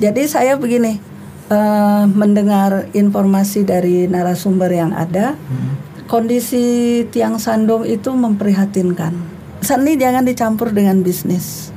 [0.00, 0.96] Jadi saya begini,
[1.52, 5.36] eh, mendengar informasi dari narasumber yang ada,
[6.08, 9.12] kondisi tiang sandung itu memprihatinkan.
[9.60, 11.68] Seni jangan dicampur dengan bisnis.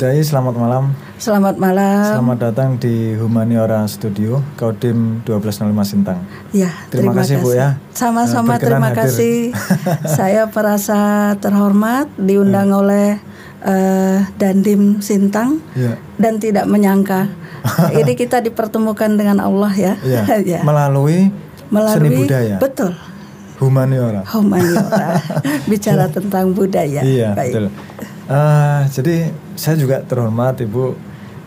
[0.00, 0.84] Ibu Dai, selamat malam.
[1.20, 2.00] Selamat malam.
[2.08, 6.24] Selamat datang di Humaniora Studio, Kodim 1205 Sintang.
[6.56, 7.76] Ya, Terima kasih, Bu, ya.
[7.92, 9.04] Sama-sama Eh, terima hadir.
[9.04, 9.36] kasih.
[10.16, 13.20] Saya merasa terhormat diundang oleh
[13.60, 16.00] eh, Dandim Sintang Iya.
[16.16, 17.28] dan tidak menyangka
[17.92, 19.92] ini kita dipertemukan dengan Allah ya.
[20.00, 20.24] Iya.
[20.56, 20.60] Ya.
[20.64, 21.28] Melalui,
[21.68, 22.56] Melalui seni budaya.
[22.56, 22.96] betul
[23.60, 24.24] Humaniora.
[24.32, 25.20] humaniora
[25.68, 27.04] bicara tentang budaya.
[27.04, 27.52] Iya, Baik.
[27.52, 27.66] betul.
[28.30, 29.16] Eh, jadi
[29.58, 30.94] saya juga terhormat Ibu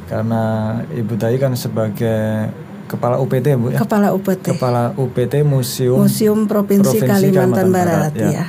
[0.06, 0.44] karena
[0.92, 2.52] Ibu Dai kan sebagai
[2.86, 3.80] kepala UPT Bu ya.
[3.80, 8.44] Kepala UPT Kepala UPT Museum Museum Provinsi, Kalimantan, Barat, ya.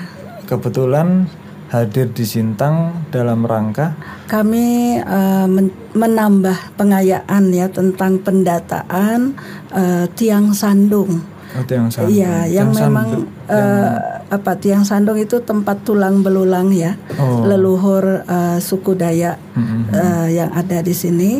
[0.44, 1.30] Kebetulan
[1.70, 3.94] hadir di Sintang dalam rangka
[4.26, 4.98] Kami
[5.46, 9.38] men- menambah pengayaan ya tentang pendataan
[9.70, 11.22] eh, tiang sandung.
[11.54, 12.10] oh, tiang sandung.
[12.10, 13.26] Iya, yang Tiang memang sandung.
[13.46, 17.46] eh, apa tiang sandung itu tempat tulang belulang ya, Oh.
[17.46, 19.90] leluhur eh, suku Dayak Mm-mm.
[19.90, 21.32] eh, yang ada di sini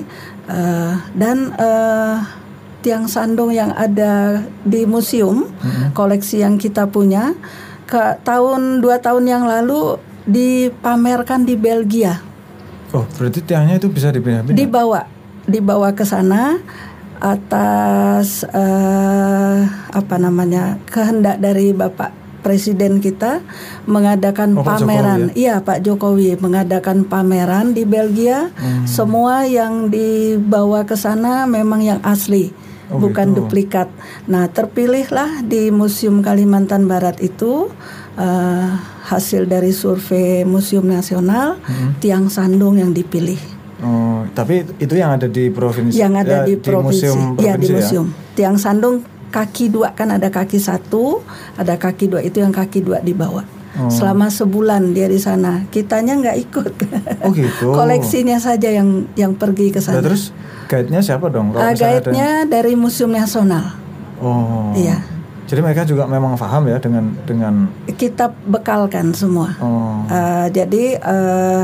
[0.44, 2.16] Eh, dan eh,
[2.78, 5.48] tiang sandung yang ada di museum
[5.90, 7.32] koleksi yang kita punya
[7.84, 12.20] ke tahun dua tahun yang lalu dipamerkan di Belgia
[12.92, 14.52] Oh, berarti tiangnya itu bisa dipindah-pindah.
[14.54, 15.08] dibawa
[15.44, 16.60] dibawa ke sana
[17.18, 19.58] atas eh,
[19.90, 22.12] apa namanya kehendak dari Bapak
[22.44, 23.40] Presiden kita
[23.88, 25.32] mengadakan Oh, pameran.
[25.32, 28.52] Iya, Pak Jokowi mengadakan pameran di Belgia.
[28.52, 28.84] Hmm.
[28.84, 32.52] Semua yang dibawa ke sana memang yang asli,
[32.92, 33.48] Oh, bukan gitu.
[33.48, 33.88] duplikat.
[34.28, 37.72] Nah, terpilihlah di Museum Kalimantan Barat itu
[38.14, 38.68] eh,
[39.04, 41.98] hasil dari survei Museum Nasional Hmm.
[41.98, 43.40] tiang sandung yang dipilih.
[43.80, 45.98] Oh, tapi itu yang ada di provinsi.
[45.98, 47.76] yang ada ya, di provinsi, museum ya di provinsi ya.
[47.76, 48.06] museum.
[48.32, 49.02] Tiang sandung
[49.34, 53.42] kaki dua kan ada kaki satu, ada kaki dua itu yang kaki dua dibawa.
[53.74, 53.90] Oh.
[53.90, 56.72] Selama sebulan dia di sana, kitanya nggak ikut.
[57.20, 57.66] Oh gitu.
[57.76, 59.98] Koleksinya saja yang yang pergi ke Nah, sana.
[60.00, 60.30] terus
[60.64, 61.50] guide-nya siapa dong?
[61.50, 63.74] Kalau Ah, misalnya ada- guide-nya dari Museum Nasional.
[64.16, 64.70] Oh.
[64.72, 65.02] Iya.
[65.44, 69.58] Jadi mereka juga memang paham ya dengan dengan Kita bekalkan semua.
[69.58, 70.06] oh.
[70.06, 71.62] Eh, jadi eh,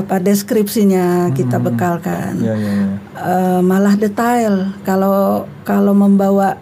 [0.00, 2.40] apa deskripsinya kita bekalkan.
[2.40, 2.88] Ya ya ya.
[3.20, 4.72] Eh, malah detail.
[4.82, 6.56] Kalau kalau membawa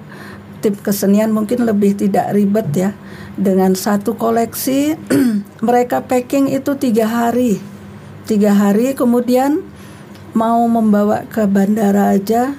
[0.58, 2.90] tip kesenian mungkin lebih tidak ribet ya.
[3.38, 4.98] Dengan satu koleksi
[5.66, 7.62] mereka packing itu tiga hari,
[8.26, 9.62] tiga hari kemudian
[10.34, 12.58] mau membawa ke bandara aja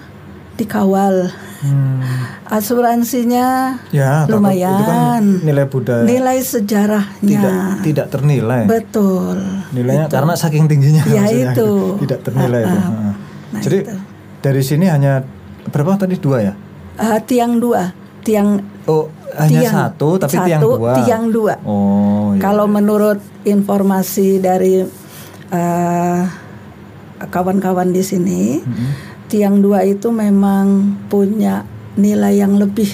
[0.55, 1.27] dikawal.
[1.59, 1.99] Hmm.
[2.47, 4.71] Asuransinya Ya, takut lumayan.
[4.71, 8.63] itu kan nilai budaya Nilai sejarahnya tidak tidak ternilai.
[8.63, 9.35] betul.
[9.69, 11.69] Nilainya karena saking tingginya Ya, itu.
[12.01, 12.79] tidak ternilai itu.
[12.79, 13.13] Heeh.
[13.49, 13.95] Nah, Jadi itu.
[14.39, 15.19] dari sini hanya
[15.67, 16.53] berapa tadi dua ya?
[16.95, 20.91] Eh, tiang dua, tiang Oh, hanya tiang satu tapi satu, tiang dua.
[20.97, 21.53] tiang dua.
[21.61, 22.39] Oh, iya.
[22.39, 24.81] Kalau menurut informasi dari
[27.21, 29.08] kawan-kawan di sini, Mm-mm.
[29.29, 30.65] Tiang dua itu memang
[31.05, 31.63] punya
[31.93, 32.89] nilai yang lebih,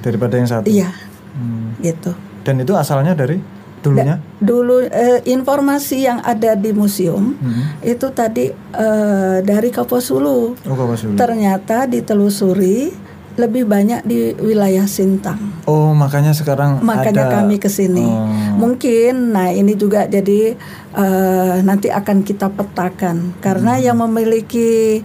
[0.00, 0.66] daripada yang satu.
[0.66, 0.94] iya,
[1.30, 1.74] Hmm.
[1.80, 2.14] gitu.
[2.40, 3.36] Dan itu asalnya dari
[3.80, 4.20] dulunya?
[4.38, 7.80] Dulu eh, informasi yang ada di museum Mm-mm.
[7.82, 11.16] itu tadi eh, dari Kaposulu, Oh, Kapas dulu.
[11.16, 12.92] ternyata ditelusuri
[13.32, 15.64] lebih banyak di wilayah Sintang.
[15.64, 18.04] Oh, makanya sekarang Makanya ada kami ke sini.
[18.04, 18.28] Oh.
[18.58, 20.52] Mungkin nah ini juga jadi
[20.92, 23.82] eh, nanti akan kita petakan karena Hmm.
[23.82, 25.00] yang memiliki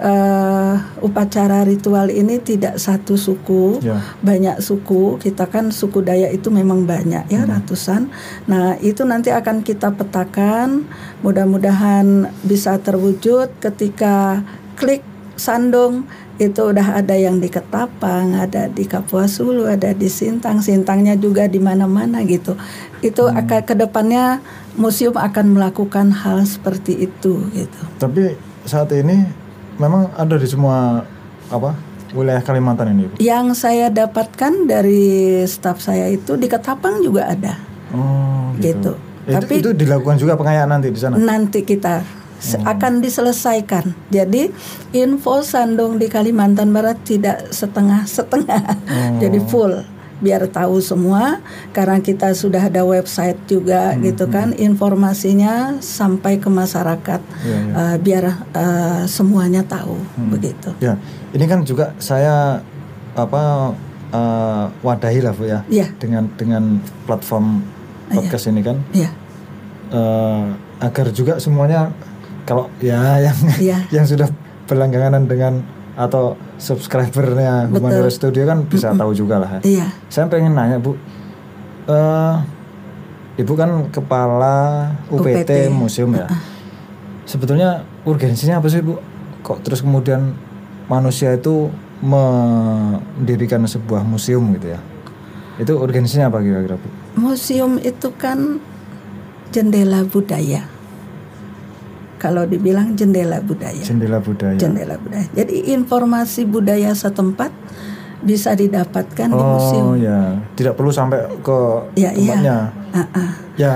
[0.00, 0.74] eh,
[1.04, 4.00] upacara ritual ini tidak satu suku, Ya.
[4.24, 5.20] banyak suku.
[5.20, 7.52] Kita kan suku Dayak itu memang banyak ya Hmm.
[7.52, 8.08] ratusan.
[8.48, 10.88] Nah, itu nanti akan kita petakan.
[11.20, 14.40] Mudah-mudahan bisa terwujud ketika
[14.80, 15.04] klik
[15.36, 16.08] sandung
[16.40, 21.60] itu udah ada yang di Ketapang, ada di Kapuasulu, ada di Sintang, Sintangnya juga di
[21.60, 22.56] mana-mana gitu.
[23.04, 23.36] Itu Hmm.
[23.44, 24.40] akan ke depannya
[24.80, 27.80] museum akan melakukan hal seperti itu gitu.
[28.00, 29.24] Tapi saat ini
[29.80, 31.00] memang ada di semua
[31.48, 31.72] apa
[32.12, 33.14] wilayah Kalimantan ini, Bu?
[33.16, 35.00] Yang saya dapatkan dari
[35.46, 37.56] staf saya itu di Ketapang juga ada.
[37.90, 38.92] Oh, Gitu.
[39.24, 41.14] Itu, Tapi- itu dilakukan juga pengayaan nanti di sana.
[41.16, 42.02] Nanti kita
[42.36, 44.10] se- akan diselesaikan.
[44.10, 44.50] Jadi
[44.92, 48.62] info sandung di Kalimantan Barat tidak setengah-setengah.
[49.22, 49.80] Jadi full
[50.20, 51.40] biar tahu semua
[51.72, 57.72] karena kita sudah ada website juga gitu kan informasinya sampai ke masyarakat Iya, iya.
[57.74, 59.96] eh, biar eh, semuanya tahu
[60.28, 60.76] begitu.
[60.78, 61.00] Ya,
[61.32, 62.60] ini kan juga saya
[63.12, 63.72] apa
[64.10, 65.86] eh, wadahi lah bu ya Iya.
[65.96, 67.64] dengan dengan platform
[68.08, 68.76] podcast ini kan.
[68.92, 69.08] Ya.
[69.90, 70.44] eh,
[70.80, 71.90] agar juga semuanya
[72.44, 73.78] kalau ya yang Iya.
[73.96, 74.28] yang sudah
[74.64, 75.64] berlangganan dengan
[75.98, 77.66] atau subscribernya.
[77.70, 79.50] Humanero Studio kan bisa tahu juga lah.
[79.58, 79.60] ya.
[79.64, 79.86] Iya.
[80.10, 80.94] Saya pengen nanya bu,
[81.88, 82.34] eh
[83.40, 85.50] ibu kan kepala UPT, UPT.
[85.72, 86.28] museum ya.
[87.24, 88.98] Sebetulnya urgensinya apa sih bu?
[89.40, 90.34] Kok terus kemudian
[90.90, 91.70] manusia itu
[92.02, 94.80] mendirikan sebuah museum gitu ya?
[95.60, 96.88] Itu urgensinya apa kira-kira bu?
[97.20, 98.58] Museum itu kan
[99.50, 100.79] jendela budaya.
[102.20, 103.80] Kalau dibilang jendela budaya.
[103.80, 104.54] Jendela budaya.
[104.54, 105.24] Jendela budaya.
[105.32, 107.48] Jadi informasi budaya setempat
[108.20, 109.96] bisa didapatkan di Oh museum.
[109.96, 111.58] ya, tidak perlu sampai ke
[111.96, 112.36] Ya, iya.
[112.36, 112.56] tempatnya.
[112.92, 113.30] Ah, ah.
[113.56, 113.72] Ya,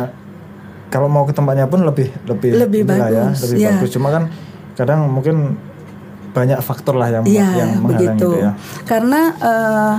[0.86, 3.68] kalau mau ke tempatnya pun lebih lebih Lebih ya, bagus, lebih ya.
[3.72, 3.90] bagus.
[3.90, 4.28] Cuma kan
[4.74, 5.56] kadang mungkin
[6.30, 8.28] banyak faktor lah yang Iya, yang menghalang begitu.
[8.28, 8.52] gitu ya.
[8.84, 9.94] Karena eh,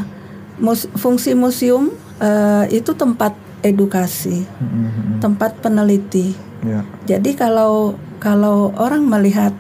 [0.58, 6.38] mus- fungsi museum eh, itu tempat edukasi, Mm, mm, tempat peneliti.
[6.62, 6.86] Ya.
[7.08, 9.54] Jadi kalau kalau orang melihat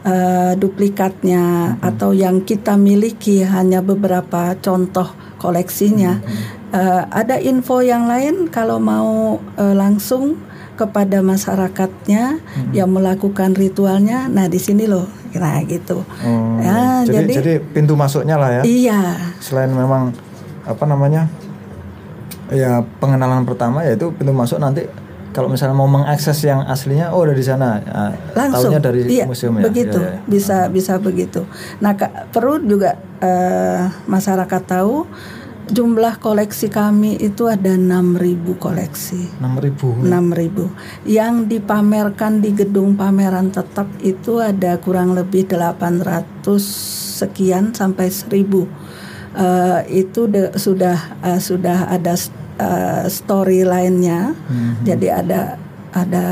[0.00, 6.20] eh, duplikatnya atau yang kita miliki hanya beberapa contoh koleksinya,
[6.72, 10.36] eh, ada info yang lain kalau mau eh, langsung
[10.76, 12.40] kepada masyarakatnya
[12.72, 15.04] yang melakukan ritualnya, nah di sini loh,
[15.36, 16.00] nah gitu.
[16.24, 18.62] Oh, Ya, jadi, jadi- jadi pintu masuknya lah ya.
[18.64, 19.00] Iya,
[19.44, 20.16] Selain memang
[20.64, 21.28] apa namanya?
[22.48, 24.88] Ya pengenalan pertama yaitu pintu masuk nanti
[25.30, 27.78] kalau misalnya mau mengakses yang aslinya oh dari sana.
[27.80, 28.02] Ya,
[28.34, 29.70] langsung dari iya, museum ya.
[29.70, 30.20] begitu Ya, ya.
[30.26, 31.46] bisa bisa begitu
[31.78, 31.94] nah
[32.30, 35.06] perlu juga eh, masyarakat tahu
[35.70, 40.02] jumlah koleksi kami itu ada 6.000 koleksi 6000.
[40.02, 46.42] 6.000 yang dipamerkan di gedung pameran tetap itu ada kurang lebih 800
[47.22, 48.66] sekian sampai 1000
[49.30, 52.18] Eh, itu de- sudah eh, sudah ada
[52.60, 54.84] eh, story lainnya Mhm.
[54.84, 55.40] jadi ada
[55.90, 56.26] ada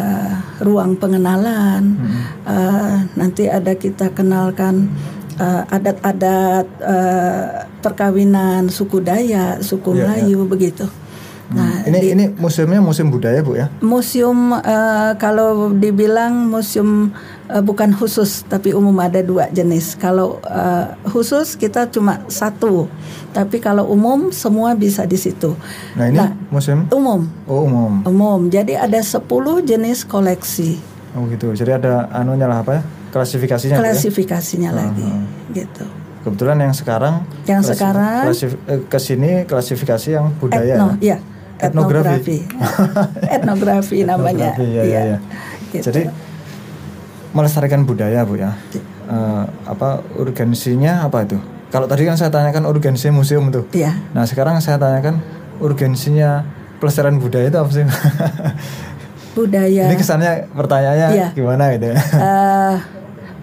[0.62, 1.98] ruang pengenalan.
[2.46, 4.86] Eh, nanti ada kita kenalkan
[5.34, 7.46] eh, adat-adat eh,
[7.78, 10.86] perkawinan suku Dayak suku Iya, Melayu begitu
[11.48, 13.72] nah ini ini museumnya museum budaya bu ya?
[13.80, 17.08] Museum eh, kalau dibilang museum
[17.46, 19.94] eh, bukan khusus tapi umum ada dua jenis.
[19.94, 22.84] Kalau eh, khusus kita cuma satu,
[23.30, 25.56] tapi kalau umum semua bisa di situ.
[25.94, 26.36] Nah ini Nah.
[26.48, 27.92] museum Umum, oh umum.
[28.04, 28.40] umum.
[28.48, 29.24] Jadi ada 10
[29.62, 30.76] jenis koleksi.
[31.12, 31.48] Oh gitu.
[31.50, 32.82] Jadi ada anunya lah apa ya?
[33.08, 33.72] Klasifikasinya.
[33.72, 33.80] Ya?
[33.80, 35.08] Klasifikasinya lagi,
[35.50, 35.88] gitu.
[36.18, 40.76] Kebetulan yang sekarang Yang sekarang- klasif- eh, ke sini klasifikasi yang budaya.
[40.76, 41.16] Etno, ya?
[41.58, 41.66] Ya.
[41.68, 42.06] Etnografi.
[42.06, 42.38] Etnografi.
[43.36, 44.54] Etnografi namanya.
[44.54, 45.18] Etnografi, ya, ya, ya.
[45.68, 45.84] Gitu.
[45.90, 46.02] Jadi
[47.34, 48.54] melestarikan budaya bu ya.
[49.08, 51.36] Eh, apa urgensinya apa itu?
[51.68, 53.68] Kalau tadi kan saya tanyakan urgensi museum tuh.
[53.76, 53.92] Iya.
[54.16, 55.20] Nah sekarang saya tanyakan
[55.60, 56.46] urgensinya
[56.80, 57.84] pelestarian budaya itu apa sih?
[59.36, 59.86] Budaya.
[59.86, 61.28] Ini kesannya pertanyaannya Iya.
[61.36, 61.98] gimana gitu ya?
[62.00, 62.74] Eh,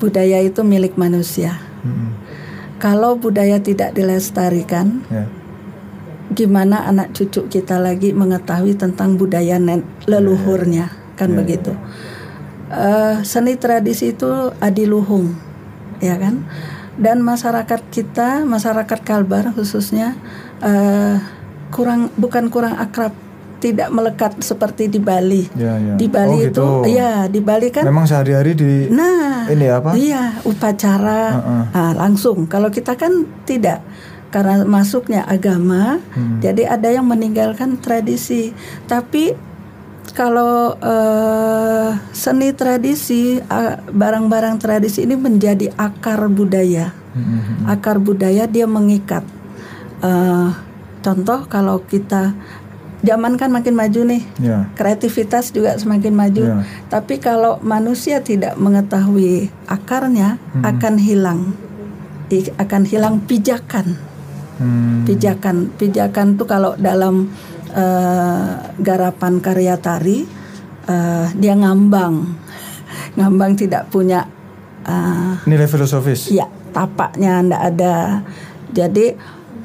[0.02, 1.56] budaya itu milik manusia.
[1.86, 2.12] Mm-mm.
[2.82, 5.24] Kalau budaya tidak dilestarikan, Ya.
[6.36, 11.72] Gimana anak cucu kita lagi mengetahui tentang budaya nen- leluhurnya, kan Ya, begitu.
[12.68, 14.28] Eh, seni tradisi itu
[14.60, 15.32] adiluhung,
[15.98, 16.44] ya kan?
[16.96, 20.16] Dan masyarakat kita, masyarakat Kalbar khususnya
[20.60, 21.16] eh,
[21.70, 23.14] kurang bukan kurang akrab,
[23.56, 25.46] tidak melekat seperti di Bali.
[25.54, 25.94] Ya, ya.
[25.94, 26.68] Di Bali Oh, itu, gitu.
[26.92, 29.94] ya di Bali kan Memang sehari-hari di Nah, ini apa?
[29.94, 31.64] Iya, upacara Heeh.
[31.72, 32.46] ah, langsung.
[32.46, 33.12] Kalau kita kan
[33.44, 33.80] tidak
[34.30, 36.40] karena masuknya agama, Hmm.
[36.40, 38.52] jadi ada yang meninggalkan tradisi.
[38.86, 39.32] Tapi
[40.12, 46.96] kalau eh, seni tradisi, ah, barang-barang tradisi ini menjadi akar budaya.
[47.16, 47.64] Mm-mm.
[47.66, 49.24] Akar budaya dia mengikat.
[50.00, 50.50] Eh,
[51.00, 52.36] contoh kalau kita
[53.02, 54.66] zaman kan makin maju nih, Ya.
[54.74, 56.44] kreativitas juga semakin maju.
[56.44, 56.56] Ya.
[56.90, 61.54] Tapi kalau manusia tidak mengetahui akarnya, akan hilang,
[62.28, 63.96] I- akan hilang pijakan.
[64.56, 65.04] Hmm.
[65.04, 67.28] Pijakan, pijakan tuh kalau dalam
[67.70, 70.24] eh, garapan karya tari,
[70.86, 72.24] eh, dia ngambang,
[73.20, 74.24] ngambang tidak punya,
[74.82, 76.32] eh, Nilai filosofis.
[76.32, 77.98] ya tapaknya ndak ada.
[78.72, 79.12] Jadi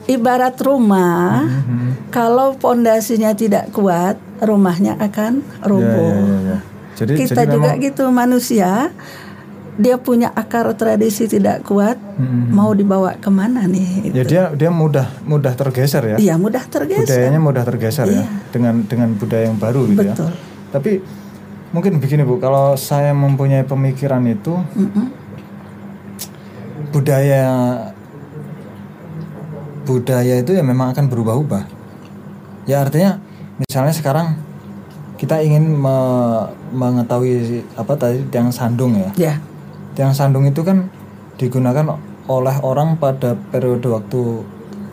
[0.07, 2.11] ibarat rumah, Mhm.
[2.11, 6.11] kalau pondasinya tidak kuat, rumahnya akan Ya, roboh.
[6.11, 6.59] ya, ya, ya.
[6.97, 8.91] Jadi Kita jadi juga memang- gitu manusia,
[9.81, 12.53] dia punya akar tradisi tidak kuat, Mhm.
[12.53, 14.13] mau dibawa ke mana nih?
[14.13, 16.17] Ya dia dia mudah mudah tergeser ya.
[16.17, 17.09] Iya mudah tergeser.
[17.09, 18.25] Budayanya mudah tergeser ya Iya.
[18.53, 20.13] dengan dengan budaya yang baru gitu ya.
[20.13, 20.31] Betul.
[20.69, 20.93] Tapi
[21.71, 25.07] mungkin begini Bu, kalau saya mempunyai pemikiran itu Mm-mm.
[26.91, 27.45] budaya
[29.83, 31.65] budaya itu ya memang akan berubah-ubah.
[32.65, 33.19] Ya artinya
[33.59, 34.39] misalnya sekarang
[35.17, 39.11] kita ingin me- mengetahui apa tadi tiang sandung ya.
[39.19, 39.35] Ya,
[40.01, 40.89] Tiang sandung itu kan
[41.37, 44.41] digunakan oleh orang pada periode waktu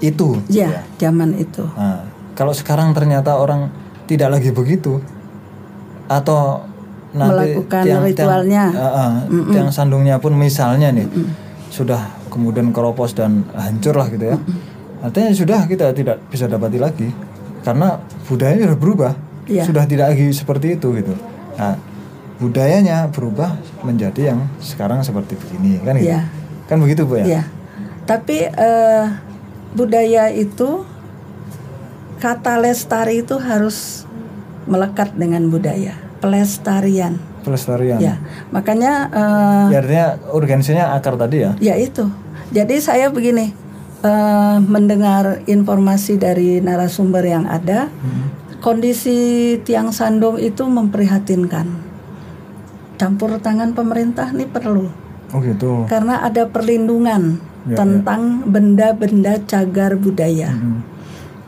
[0.04, 0.36] itu.
[0.52, 1.64] ya, zaman itu.
[1.64, 2.04] Nah,
[2.36, 3.72] kalau sekarang ternyata orang
[4.04, 5.00] tidak lagi begitu
[6.12, 6.60] atau
[7.16, 8.64] nanti Melakukan ritualnya.
[8.76, 9.12] eh, eh,
[9.56, 11.08] tiang sandungnya pun misalnya nih
[11.72, 14.38] sudah kemudian keropos dan hancur lah gitu ya.
[15.00, 17.08] Artinya sudah kita tidak bisa dapati lagi
[17.64, 17.96] karena
[18.28, 19.14] budayanya sudah berubah.
[19.48, 19.64] Iya.
[19.64, 21.16] Sudah tidak lagi seperti itu gitu.
[21.56, 21.80] Nah,
[22.38, 26.14] budayanya berubah menjadi yang sekarang seperti begini kan gitu.
[26.14, 26.22] Iya.
[26.70, 27.26] Kan begitu, Bu ya?
[27.26, 27.44] Ya,
[28.06, 29.06] tapi eh,
[29.74, 30.84] budaya itu
[32.22, 34.06] kata lestari itu harus
[34.68, 37.18] melekat dengan budaya, pelestarian.
[37.48, 37.98] Pelestarian.
[38.04, 38.20] Ya,
[38.52, 41.52] makanya eh, Ya, artinya urgensinya akar tadi ya.
[41.58, 42.06] ya itu.
[42.52, 43.56] Jadi saya begini
[44.04, 47.88] eh, mendengar informasi dari narasumber yang ada,
[48.60, 51.87] kondisi tiang sandung itu memprihatinkan.
[52.98, 54.90] Campur tangan pemerintah nih perlu
[55.32, 55.86] Oh gitu.
[55.86, 60.56] karena ada perlindungan Ya, tentang benda-benda cagar budaya.
[60.56, 60.88] Hmm.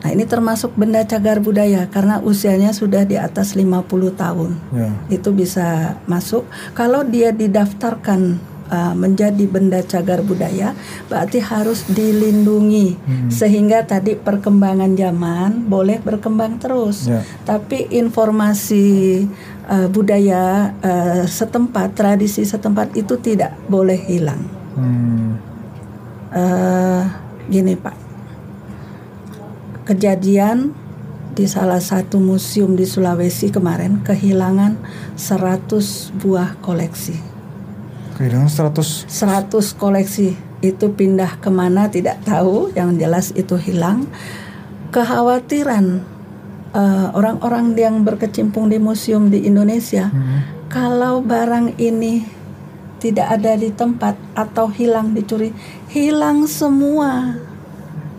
[0.04, 4.52] Nah, ini termasuk benda cagar budaya karena usianya sudah di atas 50 tahun.
[4.72, 4.92] Ya.
[5.08, 6.44] Itu bisa masuk
[6.76, 8.36] kalau dia didaftarkan
[8.70, 10.72] uh, menjadi benda cagar budaya,
[11.10, 12.96] berarti harus dilindungi
[13.28, 17.10] sehingga tadi perkembangan zaman boleh berkembang terus.
[17.10, 17.26] Ya.
[17.44, 19.26] Tapi informasi
[19.66, 24.42] uh, budaya uh, setempat, tradisi setempat itu tidak boleh hilang.
[24.70, 25.34] Hmm.
[26.30, 27.02] eh
[27.50, 27.96] gini Pak,
[29.90, 30.70] kejadian
[31.34, 34.78] di salah satu museum di Sulawesi kemarin kehilangan
[35.18, 37.29] 100 buah koleksi.
[38.20, 44.04] Kehilangan 100 100 koleksi itu pindah ke mana tidak tahu, yang jelas itu hilang.
[44.92, 46.04] Kekhawatiran
[46.76, 50.12] eh, orang-orang yang berkecimpung di museum di Indonesia,
[50.68, 52.28] kalau barang ini
[53.00, 55.56] tidak ada di tempat atau hilang dicuri,
[55.88, 57.40] hilang semua.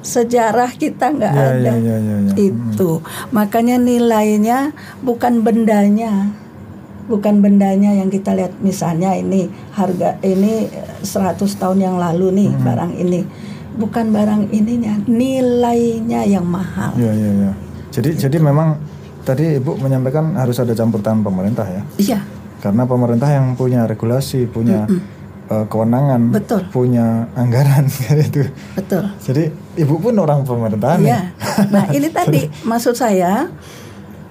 [0.01, 1.71] Sejarah kita nggak Ya, ada.
[1.71, 2.33] ya, ya, ya, ya.
[2.33, 4.73] Itu makanya nilainya
[5.05, 6.33] bukan bendanya,
[7.05, 12.49] bukan bendanya yang kita lihat misalnya ini harga ini eh, 100 tahun yang lalu nih
[12.57, 13.21] barang ini,
[13.75, 16.93] bukan barang ininya, nilainya yang mahal.
[16.95, 17.51] Ya, ya, ya.
[17.91, 18.79] Jadi jadi memang
[19.21, 21.81] tadi Ibu menyampaikan harus ada campur tangan pemerintah ya.
[21.97, 22.19] Iya,
[22.59, 24.87] Karena pemerintah yang punya regulasi, punya
[25.49, 26.61] eh, kewenangan, Betul.
[26.71, 28.41] punya anggaran kayak itu.
[28.73, 29.03] betul.
[29.19, 29.43] Jadi
[29.75, 31.09] Ibu pun orang pemerintahan Iya.
[31.11, 31.19] ya.
[31.67, 33.49] Nah ini tadi maksud saya,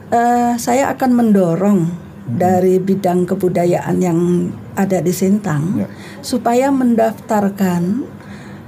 [0.08, 1.80] eh, saya akan mendorong
[2.28, 5.86] dari bidang kebudayaan yang ada di Sintang Ya.
[6.20, 8.04] supaya mendaftarkan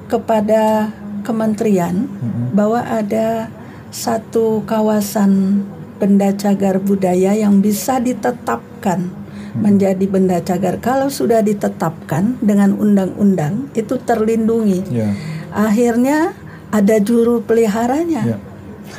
[0.08, 0.92] kepada
[1.22, 2.10] kementerian
[2.52, 3.48] bahwa ada
[3.92, 5.62] satu kawasan
[6.00, 9.12] benda cagar budaya yang bisa ditetapkan
[9.54, 10.80] menjadi benda cagar.
[10.80, 14.80] Kalau sudah ditetapkan dengan undang-undang itu terlindungi.
[14.90, 15.12] Ya.
[15.52, 16.32] Akhirnya
[16.72, 18.36] ada juru peliharanya.
[18.36, 18.38] Ya.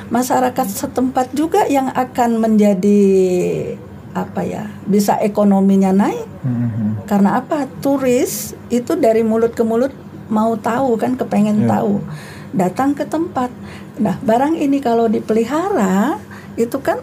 [0.10, 3.02] Masyarakat setempat juga yang akan menjadi
[4.14, 4.70] apa ya?
[4.86, 6.26] Bisa ekonominya naik.
[6.46, 6.92] Hmm, hmm.
[7.10, 7.66] Karena apa?
[7.82, 9.92] Turis itu dari mulut ke mulut
[10.30, 11.78] mau tahu kan kepengen Ya.
[11.78, 12.00] tahu.
[12.54, 13.50] Datang ke tempat.
[13.98, 16.22] Nah, barang ini kalau dipelihara
[16.58, 17.02] itu kan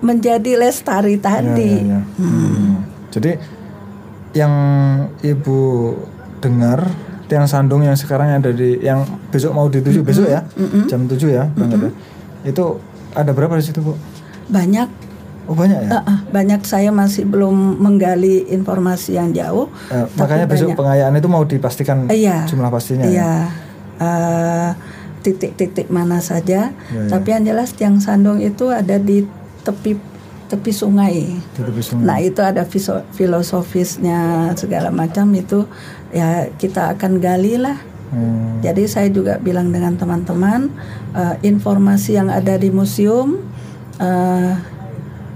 [0.00, 1.84] menjadi lestari tadi.
[1.84, 2.00] Ya, ya, ya.
[2.20, 2.72] Hmm.
[3.12, 3.32] Jadi
[4.36, 4.52] yang
[5.24, 5.92] ibu
[6.44, 6.84] dengar
[7.26, 10.44] tiang sandung yang sekarang ada di yang besok mau dituju besok ya
[10.86, 11.90] jam 7 ya ya.
[12.46, 12.78] Itu
[13.16, 13.96] ada berapa di situ bu?
[14.52, 15.05] Banyak
[15.46, 15.90] Oh banyak ya.
[15.92, 19.70] Ah, ah, banyak saya masih belum menggali informasi yang jauh.
[19.88, 22.44] Eh, makanya besok pengayaan itu mau dipastikan Iya.
[22.44, 23.06] jumlah pastinya.
[23.06, 23.10] ya?
[23.10, 23.32] Iya,
[23.96, 24.70] Eh,
[25.22, 26.70] titik-titik mana saja.
[26.86, 27.08] Iya, iya.
[27.08, 29.24] Tapi yang jelas tiang sandung itu ada di
[29.62, 29.96] tepi
[30.46, 31.32] tepi sungai.
[31.48, 32.04] Di tepi sungai.
[32.04, 34.20] Nah itu ada fiso- filosofisnya
[34.54, 35.66] segala macam itu
[36.10, 37.74] ya kita akan gali lah.
[38.06, 38.62] Hmm.
[38.62, 40.70] Jadi saya juga bilang dengan teman-teman
[41.12, 43.42] eh, informasi yang ada di museum
[43.98, 44.52] eh,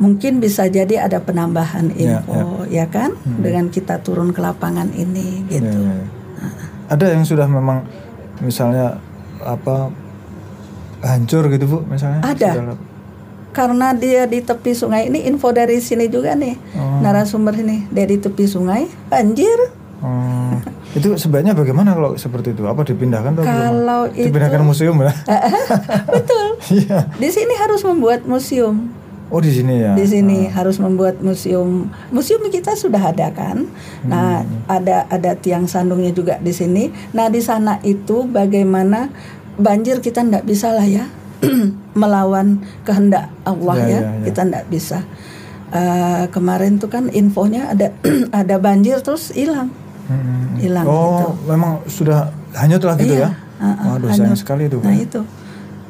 [0.01, 5.45] mungkin bisa jadi ada penambahan Ya, info ya, kan dengan kita turun ke lapangan ini
[5.47, 5.79] Ya, gitu.
[5.79, 6.49] ya, ya.
[6.89, 7.85] Ada yang sudah memang
[8.41, 8.97] misalnya
[9.39, 9.93] apa
[11.01, 12.21] hancur gitu bu misalnya?
[12.23, 12.51] Ada.
[12.51, 12.89] Sudah-
[13.51, 17.03] Karena dia di tepi sungai ini info dari sini juga nih Oh.
[17.03, 19.75] narasumber ini dari tepi sungai banjir.
[20.01, 20.57] Oh,
[20.91, 22.65] itu sebaiknya bagaimana kalau seperti itu?
[22.65, 24.25] Apa dipindahkan atau Kalau bagaimana?
[24.25, 25.13] dipindahkan museum ya?
[26.15, 26.47] Betul.
[26.73, 26.99] Iya.
[27.13, 28.89] Di sini harus membuat museum.
[29.31, 29.95] Oh di sini ya.
[29.95, 33.63] di sini harus membuat museum museum kita sudah ada kan
[34.03, 39.07] nah ada ada tiang sandungnya juga di sini nah di sana itu bagaimana
[39.55, 41.07] banjir kita ndak bisa lah ya
[41.95, 44.23] melawan kehendak Allah Ya, ya, ya, ya.
[44.27, 44.99] kita ndak bisa
[45.71, 47.95] eh, kemarin tuh kan infonya ada
[48.35, 49.71] ada banjir terus hilang
[50.11, 50.59] Hmm.
[50.59, 51.31] hilang oh, gitu.
[51.47, 53.63] memang sudah hanyut lah gitu Iya, ya.
[53.63, 54.43] uh-uh, Waduh, sayang hanyut.
[54.43, 54.79] sekali itu.
[54.83, 55.21] Nah itu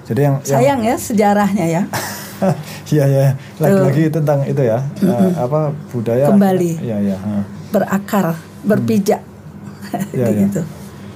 [0.04, 1.82] Jadi yang yang sayang ya sejarahnya ya.
[2.94, 3.26] Iya ya,
[3.60, 6.72] lagi-lagi tentang itu ya, eh, apa budaya Kembali.
[6.80, 7.42] Iya heeh.
[7.70, 9.22] berakar, berpijak.
[10.16, 10.40] Iya, iya.
[10.46, 10.62] gitu.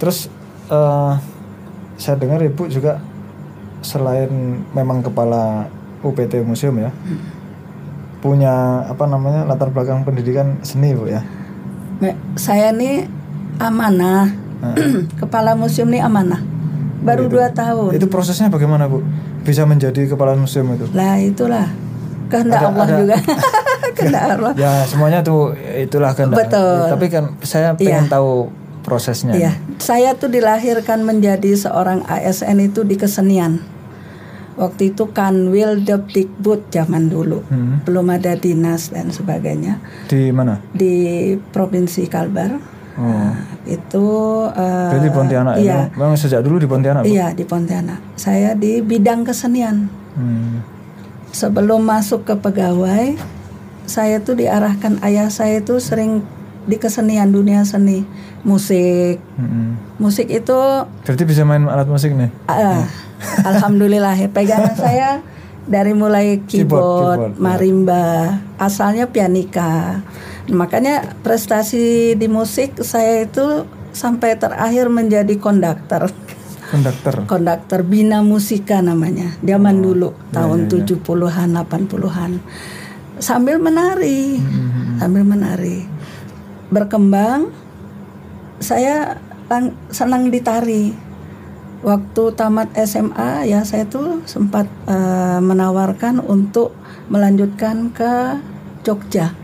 [0.03, 0.29] Terus
[0.71, 1.13] eh,
[1.99, 2.99] saya dengar ibu juga
[3.85, 4.31] selain
[4.75, 5.69] memang kepala
[6.05, 6.91] UPT museum ya,
[8.25, 11.21] punya apa namanya latar belakang pendidikan seni bu ya.
[12.37, 13.09] Saya nih
[13.61, 14.33] amanah.
[15.21, 16.54] Kepala museum nih amanah.
[17.05, 17.93] Baru dua tahun.
[17.93, 19.05] Itu prosesnya bagaimana bu?
[19.41, 20.89] Bisa menjadi kepala museum itu?
[20.91, 21.69] Lah itulah
[22.27, 23.17] kehendak Ada- Allah ada- juga.
[23.97, 24.53] kehendak Allah.
[24.57, 26.33] Ya semuanya tuh itulah kan.
[26.33, 26.89] Betul.
[26.89, 28.11] Tapi kan saya pengen Iya.
[28.11, 28.49] tahu
[28.81, 29.33] prosesnya.
[29.33, 33.61] Iya, saya tuh dilahirkan menjadi seorang ASN itu di kesenian.
[34.55, 37.43] Waktu itu Kanwil Depdikbud zaman dulu.
[37.45, 37.83] Hmm.
[37.83, 40.63] Belum ada dinas dan sebagainya Di mana?
[40.71, 40.95] di
[41.51, 42.74] Provinsi Kalbar.
[42.95, 43.31] Oh.
[43.67, 44.07] Itu
[44.55, 45.99] eh, Berarti Pontianak Iya, ya?
[45.99, 47.03] Memang sejak dulu di Pontianak.
[47.03, 47.11] Bu?
[47.11, 47.99] iya di Pontianak.
[48.15, 49.91] Saya di bidang kesenian.
[50.15, 50.63] Hmm.
[51.35, 53.19] Sebelum masuk ke pegawai,
[53.85, 56.23] saya tuh diarahkan ayah saya itu sering
[56.65, 58.07] di kesenian dunia seni,
[58.41, 59.19] musik.
[59.37, 59.77] Mm-mm.
[59.99, 60.59] Musik itu
[61.05, 62.31] Berarti bisa main alat musik nih?
[62.47, 62.87] ah,
[63.45, 65.21] alhamdulillah ya pegangan saya
[65.65, 67.41] dari mulai Keyboard, keyboard, keyboard, ya.
[67.41, 68.07] marimba,
[68.61, 70.05] asalnya pianika.
[70.53, 73.65] Makanya prestasi di musik saya itu
[73.97, 76.13] sampai terakhir menjadi konduktor.
[76.69, 77.15] Konduktor.
[77.31, 79.39] Konduktor Bina Musika namanya.
[79.41, 82.33] Zaman dulu ya, tahun 70-an, 80-an.
[83.23, 84.43] Sambil menari.
[84.43, 84.99] Mm-hmm.
[84.99, 85.79] Sambil menari.
[86.69, 87.55] Berkembang
[88.59, 89.17] saya
[89.95, 90.91] senang ditari.
[91.85, 96.73] Waktu tamat SMA ya saya tuh sempat eh, menawarkan untuk
[97.13, 98.41] melanjutkan ke
[98.81, 99.37] Jogja.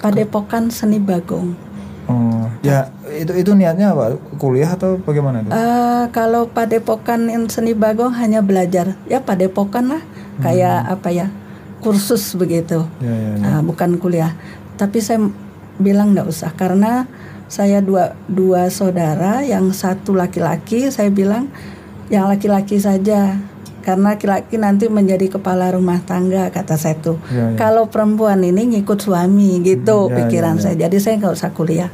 [0.00, 1.74] Padepokan Seni Bagong.
[2.04, 4.20] Oh, ya itu itu niatnya apa?
[4.36, 5.48] Kuliah atau bagaimana itu?
[5.48, 10.02] Eh, kalau padepokan seni bagong hanya belajar, ya padepokan lah,
[10.44, 11.26] kayak apa ya,
[11.80, 13.32] kursus begitu, Ya ya.
[13.40, 13.48] ya.
[13.56, 14.36] Ah, bukan kuliah.
[14.76, 15.32] Tapi saya
[15.80, 17.08] bilang nggak usah karena
[17.48, 21.48] saya dua dua saudara, yang satu laki-laki, saya bilang
[22.12, 23.40] yang laki-laki saja,
[23.84, 27.20] karena laki-laki nanti menjadi kepala rumah tangga kata saya tuh.
[27.28, 27.56] Ya, ya.
[27.60, 30.62] Kalau perempuan ini ngikut suami gitu Hmm, ya, pikiran ya, ya.
[30.64, 30.76] saya.
[30.88, 31.90] Jadi saya nggak usah kuliah.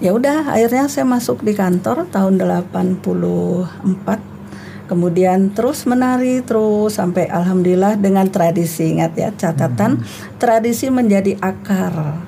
[0.00, 4.22] Ya udah, akhirnya saya masuk di kantor tahun 84.
[4.88, 10.02] Kemudian terus menari terus sampai alhamdulillah dengan tradisi ingat ya catatan
[10.42, 12.18] tradisi menjadi akar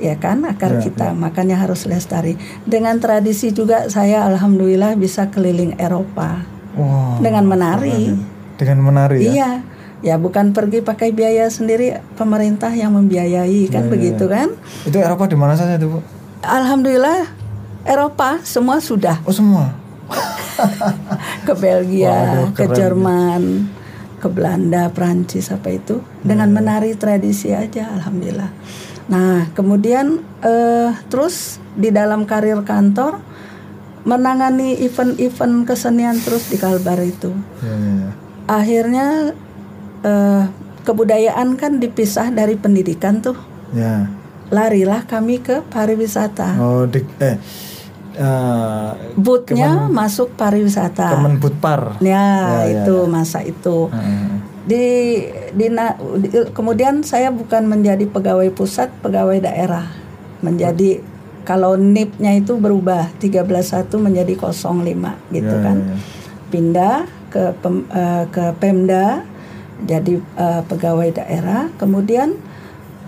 [0.00, 2.34] ya kan akar Ya, kita makanya harus lestari
[2.64, 6.40] dengan tradisi juga saya alhamdulillah bisa keliling Eropa
[6.72, 8.16] Wah, dengan menari
[8.56, 9.30] dengan menari ya.
[9.30, 9.50] Iya,
[10.00, 14.48] ya bukan pergi pakai biaya sendiri, pemerintah yang membiayai kan Iya, iya, begitu kan?
[14.84, 15.98] Itu Eropa di mana saja tuh, Bu?
[16.40, 17.28] Alhamdulillah
[17.84, 19.76] Eropa semua sudah Oh, semua.
[21.46, 22.76] ke Belgia, Waduh, ke keren.
[22.76, 23.42] Jerman,
[24.20, 28.50] ke Belanda, Prancis apa itu dengan menari tradisi aja, alhamdulillah.
[29.10, 33.18] Nah kemudian eh, terus di dalam karir kantor
[34.00, 37.34] menangani event-event kesenian terus di Kalbar itu.
[37.60, 38.10] Ya ya ya.
[38.48, 39.06] akhirnya
[40.00, 40.42] eh,
[40.80, 43.36] kebudayaan kan dipisah dari pendidikan tuh
[43.70, 44.10] Ya.
[44.48, 47.38] larilah kami ke pariwisata Oh, di, eh
[48.16, 52.02] eh, bootnya masuk pariwisata Kemenbudpar.
[52.02, 52.24] ya, Ya,
[52.66, 54.49] ya, itu masa itu Heeh.
[54.70, 54.86] Di,
[55.52, 55.66] di,
[56.22, 59.90] di- kemudian saya bukan menjadi pegawai pusat pegawai daerah.
[60.40, 61.02] Menjadi
[61.42, 64.54] kalau NIP-nya itu berubah 13.1 menjadi 05
[65.34, 65.76] gitu Ya, kan.
[65.76, 65.96] ya, ya.
[66.48, 66.96] pindah
[67.28, 69.26] ke pem- eh, ke Pemda
[69.82, 71.66] jadi eh, pegawai daerah.
[71.74, 72.38] Kemudian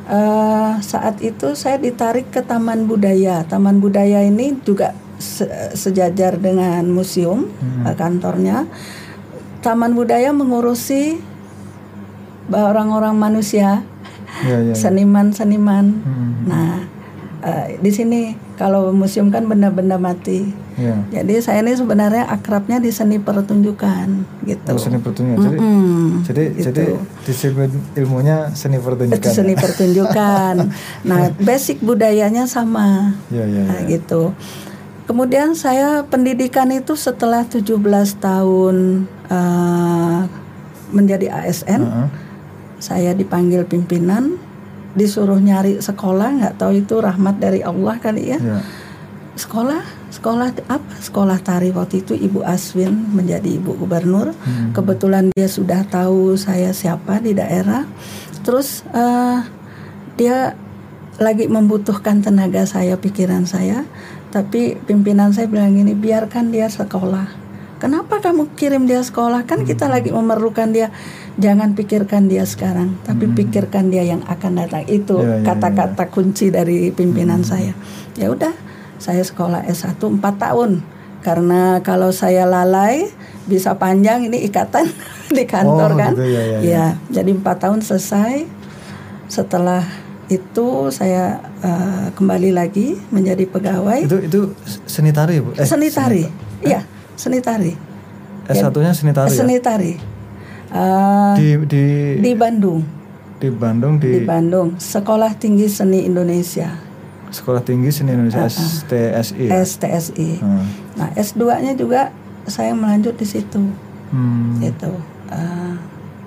[0.08, 3.46] eh, saat itu saya ditarik ke Taman Budaya.
[3.46, 7.46] Taman Budaya ini juga se- sejajar dengan museum
[7.86, 8.66] eh, kantornya.
[9.62, 11.22] Taman Budaya mengurusi
[12.48, 13.84] orang-orang manusia
[14.42, 14.72] Ya ya.
[14.72, 14.74] ya.
[14.74, 16.32] seniman-seniman Hmm.
[16.44, 16.72] nah
[17.40, 18.20] eh, di sini
[18.54, 20.96] kalau museum kan benda-benda mati Ya.
[21.12, 24.08] jadi saya ini sebenarnya akrabnya di seni pertunjukan
[24.42, 24.72] gitu.
[24.72, 25.44] Oh, seni pertunjukan.
[25.44, 26.84] Jadi Mm, jadi jadi
[27.22, 29.20] disiplin ilmunya seni itu pertunjukan.
[29.28, 30.54] seni pertunjukan.
[31.04, 33.12] nah, basic budayanya sama.
[33.28, 34.00] Ya ya Nah, ya.
[34.00, 34.32] gitu.
[35.04, 37.76] Kemudian saya pendidikan itu setelah 17
[38.16, 40.20] tahun eh,
[40.88, 42.06] menjadi ASN, Heeh.
[42.82, 44.34] Saya dipanggil pimpinan,
[44.98, 48.40] disuruh nyari sekolah, nggak tahu itu rahmat dari Allah kali ya.
[48.42, 48.58] Ya.
[49.32, 49.80] sekolah
[50.12, 54.36] sekolah apa sekolah tari waktu itu Ibu Aswin menjadi ibu gubernur
[54.76, 57.88] kebetulan dia sudah tahu saya siapa di daerah
[58.44, 59.40] terus eh,
[60.20, 60.52] dia
[61.20, 63.84] lagi membutuhkan tenaga saya, pikiran saya,
[64.32, 67.41] tapi pimpinan saya bilang gini, biarkan dia sekolah.
[67.82, 69.42] Kenapa kamu kirim dia sekolah?
[69.42, 70.94] Kan kita lagi memerlukan dia.
[71.34, 74.86] Jangan pikirkan dia sekarang, tapi pikirkan dia yang akan datang.
[74.86, 77.74] Itu Ya, ya, kata-kata kunci dari pimpinan saya.
[78.14, 78.54] Ya udah,
[79.02, 80.78] saya sekolah S1 4 tahun.
[81.26, 83.10] Karena kalau saya lalai
[83.50, 84.86] bisa panjang ini ikatan
[85.36, 86.14] di kantor Oh, kan.
[86.14, 86.58] gitu, ya, ya, ya.
[86.62, 88.46] Ya, jadi empat tahun selesai.
[89.26, 89.82] Setelah
[90.30, 94.40] itu saya eh, kembali lagi menjadi pegawai Itu itu
[94.86, 95.50] seni tari, Bu.
[95.58, 96.22] Eh, seni tari.
[96.62, 97.72] Iya, seni tari.
[98.44, 99.28] S1-nya seni tari.
[99.28, 99.36] ya?
[99.36, 99.92] Seni tari.
[100.72, 101.84] Eh, Di di
[102.18, 102.80] di Bandung,
[103.36, 106.72] di Bandung di, di Bandung, Sekolah Tinggi Seni Indonesia,
[107.28, 109.46] Sekolah Tinggi Seni Indonesia STSI.
[109.46, 109.60] ya?
[109.60, 110.40] STSI.
[110.40, 110.64] Hmm.
[110.96, 112.08] Nah, S2-nya juga
[112.48, 113.60] saya melanjut di situ.
[114.10, 114.60] Hmm.
[114.60, 114.96] Itu
[115.28, 115.74] eh,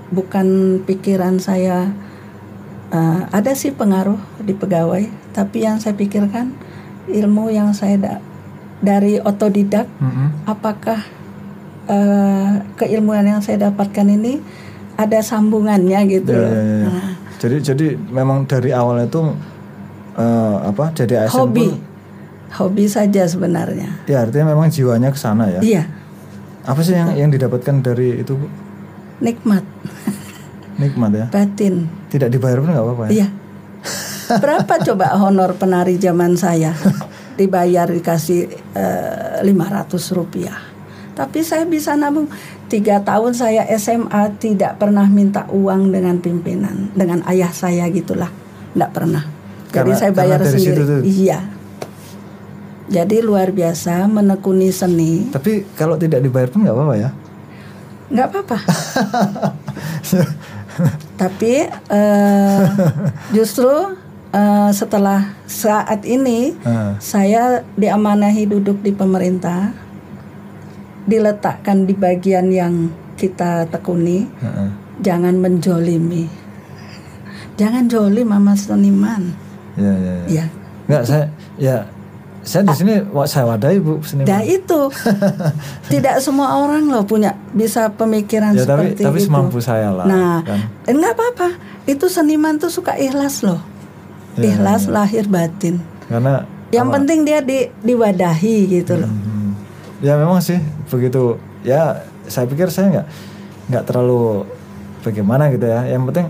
[0.09, 0.45] bukan
[0.85, 1.89] pikiran saya
[2.89, 6.53] eh, ada sih pengaruh di pegawai, tapi yang saya pikirkan
[7.05, 8.21] ilmu yang saya da-
[8.77, 10.45] dari otodidak Mm-mm.
[10.45, 10.99] apakah
[11.85, 14.41] eh, keilmuan yang saya dapatkan ini
[14.95, 16.47] ada sambungannya gitu loh.
[16.47, 16.87] ya, ya, ya.
[16.87, 19.21] Nah, Jadi jadi memang dari awal itu
[20.15, 20.91] eh, apa?
[20.93, 21.79] Jadi ASN hobi, pun
[22.55, 23.91] hobi saja sebenarnya.
[24.05, 25.59] ya artinya memang jiwanya ke sana ya.
[25.59, 25.83] Iya,
[26.63, 28.47] Apa sih yang yang didapatkan dari itu Bu?
[29.15, 29.63] nikmat
[30.75, 31.25] Nikmat ya.
[31.29, 31.87] batin.
[32.07, 33.11] Tidak dibayar pun nggak apa-apa ya.
[33.13, 33.27] Iya.
[34.35, 36.71] Berapa coba honor penari zaman saya?
[37.35, 38.39] Dibayar dikasih
[38.73, 40.55] eh, 500 rupiah.
[41.15, 42.27] Tapi saya bisa nabung.
[42.65, 48.27] Tiga tahun saya SMA tidak pernah minta uang dengan pimpinan, dengan ayah saya gitulah,
[48.73, 49.23] tidak pernah.
[49.69, 50.75] Jadi Karena- saya bayar karena sendiri.
[50.75, 51.01] situ tuh.
[51.05, 51.39] Iya.
[52.85, 55.29] Jadi luar biasa menekuni seni.
[55.29, 57.09] Tapi kalau tidak dibayar pun nggak apa-apa ya.
[58.05, 58.57] nggak apa-apa.
[61.21, 62.63] Tapi eh,
[63.31, 63.71] justru
[64.35, 66.99] eh, setelah saat ini Ah.
[66.99, 67.43] saya
[67.73, 69.71] diamanahi duduk di pemerintah,
[71.03, 72.73] diletakkan di bagian yang
[73.15, 74.69] kita tekuni, Heeh.
[74.99, 76.27] jangan menjolimi,
[77.55, 79.23] jangan jolim sama seniman,
[79.75, 80.25] Ya ya ya.
[80.27, 80.45] ya.
[80.85, 81.25] Enggak saya
[81.57, 81.77] ya
[82.41, 84.21] saya di sini wa- saya wadahi Bu seni.
[84.21, 84.81] Nah itu
[85.91, 89.25] tidak semua orang loh punya bisa pemikiran Ya tapi seperti tapi itu.
[89.25, 90.05] semampu saya lah.
[90.05, 90.61] Nah, kan.
[90.85, 91.49] enggak apa-apa.
[91.85, 93.57] Itu seniman tuh suka ikhlas loh.
[94.35, 95.79] Ya, ikhlas lahir batin.
[96.07, 96.43] Karena
[96.73, 99.07] Yang penting dia di diwadahi gitu loh.
[99.07, 99.55] Hmm.
[100.03, 100.59] Ya memang sih
[100.91, 101.39] begitu.
[101.63, 103.07] Ya saya pikir saya nggak
[103.71, 104.43] nggak terlalu
[105.01, 105.87] bagaimana gitu ya.
[105.87, 106.27] Yang penting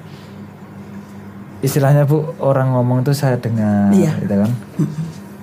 [1.65, 4.11] istilahnya bu orang ngomong itu saya dengar, Iya.
[4.21, 4.51] gitu kan.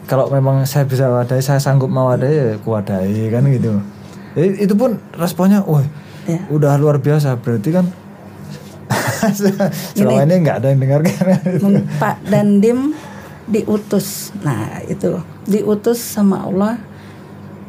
[0.07, 3.81] Kalau memang saya bisa wadahi, saya sanggup mewadahi, ya kuwadahi kan gitu.
[4.39, 5.83] Jadi itu pun responnya, wah
[6.29, 6.39] Ya.
[6.47, 7.35] udah luar biasa.
[7.43, 7.91] Berarti kan
[9.31, 11.15] selama ini nggak ada yang dengarkan.
[12.03, 12.97] Pak Dandim
[13.47, 14.35] diutus.
[14.43, 16.75] Nah, itu diutus sama Allah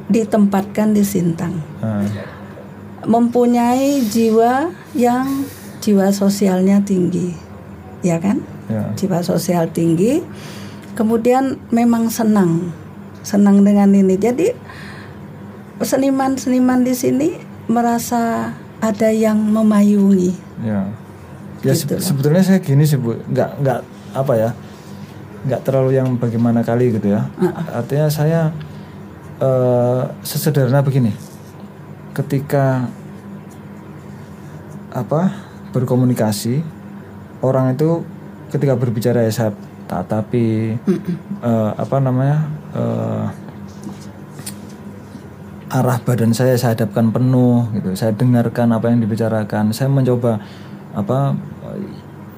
[0.09, 1.61] ditempatkan di Sintang.
[1.83, 2.05] Nah,
[3.03, 5.43] Mempunyai jiwa yang
[5.83, 7.35] jiwa sosialnya tinggi.
[8.03, 8.43] Ya kan?
[8.71, 8.83] ya.
[8.95, 10.23] jiwa sosial tinggi,
[10.95, 12.71] kemudian memang senang,
[13.25, 14.15] senang dengan ini.
[14.15, 14.47] Jadi
[15.83, 17.29] seniman-seniman di sini
[17.67, 20.31] merasa ada yang memayungi.
[20.63, 20.87] Ya,
[21.63, 22.03] ya se- Gitu loh.
[22.03, 23.79] sebetulnya saya gini sih bu, nggak nggak
[24.13, 24.49] apa ya,
[25.43, 27.25] nggak terlalu yang bagaimana kali gitu ya.
[27.71, 28.51] Artinya saya
[29.39, 31.15] eh, sesederhana begini,
[32.11, 32.87] ketika
[34.93, 35.33] apa
[35.73, 36.61] berkomunikasi
[37.41, 38.05] orang itu
[38.53, 39.51] ketika berbicara ya saya
[39.83, 40.77] tatapi
[41.41, 43.25] eh, apa namanya eh,
[45.73, 47.97] arah badan saya saya hadapkan penuh gitu.
[47.97, 49.73] Saya dengarkan apa yang dibicarakan.
[49.73, 50.37] Saya mencoba
[50.93, 51.33] apa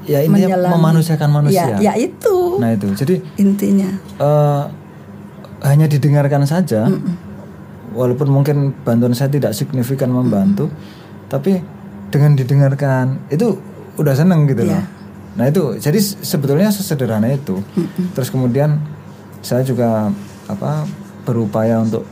[0.05, 1.75] ya ini memanusiakan manusia.
[1.75, 2.57] Ya, ya itu.
[2.57, 2.87] Nah itu.
[2.93, 3.89] Jadi intinya.
[4.15, 4.63] eh,
[5.61, 6.85] hanya didengarkan saja
[7.91, 10.67] walaupun mungkin bantuan saya tidak signifikan membantu
[11.25, 11.57] tapi
[12.07, 13.57] dengan didengarkan itu
[13.95, 14.75] udah seneng gitu loh.
[14.75, 14.83] Iya.
[15.35, 15.75] nah itu.
[15.75, 17.59] Jadi se- sebetulnya sesederhana itu.
[18.13, 18.79] Terus kemudian
[19.39, 20.11] saya juga
[20.45, 20.85] apa
[21.21, 22.05] berupaya untuk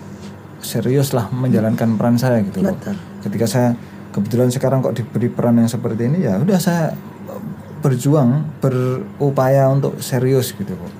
[0.59, 2.75] serius lah menjalankan peran saya gitu loh.
[3.21, 3.69] Ketika saya
[4.09, 6.91] kebetulan sekarang kok diberi peran yang seperti ini ya udah saya
[7.83, 10.93] berjuang berupaya untuk serius gitu kok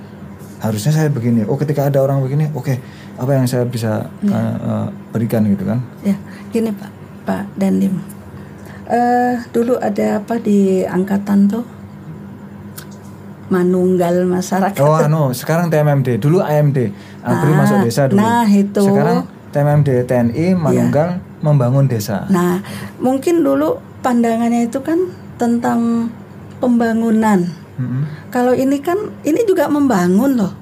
[0.60, 2.76] harusnya saya begini oh ketika ada orang begini oke
[3.13, 4.32] apa yang saya bisa Iya.
[4.34, 6.17] uh, uh, berikan gitu kan Ya,
[6.50, 6.91] gini Pak,
[7.24, 8.02] Pak Dandim.
[8.84, 11.63] Eh dulu ada apa di angkatan tuh?
[13.52, 14.82] Manunggal masyarakat.
[14.82, 16.78] oh anu sekarang TMMD dulu AMD
[17.22, 18.82] Abri Nah, masuk desa dulu nah, itu.
[18.82, 22.63] sekarang TMMD TNI Manunggal membangun desa Nah,
[22.98, 24.98] mungkin dulu pandangannya itu kan
[25.38, 26.10] tentang
[26.63, 27.43] pembangunan.
[27.76, 28.32] Mm-mm.
[28.32, 30.54] Kalau ini kan ini juga membangun loh.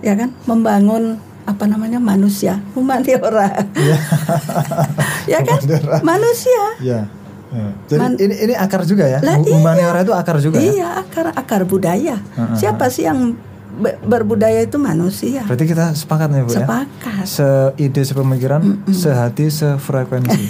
[0.00, 0.32] Ya kan?
[0.48, 3.52] Membangun apa namanya manusia, humaniora.
[5.32, 5.58] ya kan?
[5.60, 5.98] Humaniora.
[6.00, 6.64] Manusia.
[6.80, 7.00] Ya.
[7.46, 7.68] Ya.
[7.86, 9.20] Jadi Man- ini ini akar juga ya.
[9.20, 9.54] Lah, Hu- iya.
[9.54, 10.66] Humaniora itu akar juga ya.
[10.66, 12.16] Iya, akar akar budaya.
[12.18, 12.56] Heeh.
[12.56, 13.36] Siapa sih yang
[13.76, 15.46] be- berbudaya itu manusia?
[15.46, 16.64] Berarti kita sepakat nih Bu ya.
[16.64, 17.24] Sepakat.
[17.24, 20.42] Seide, sepemikiran, sehati, sefrekuensi.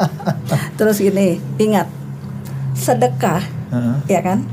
[0.80, 1.86] Terus ini, ingat
[2.72, 3.96] sedekah, Heeh.
[4.06, 4.44] ya kan?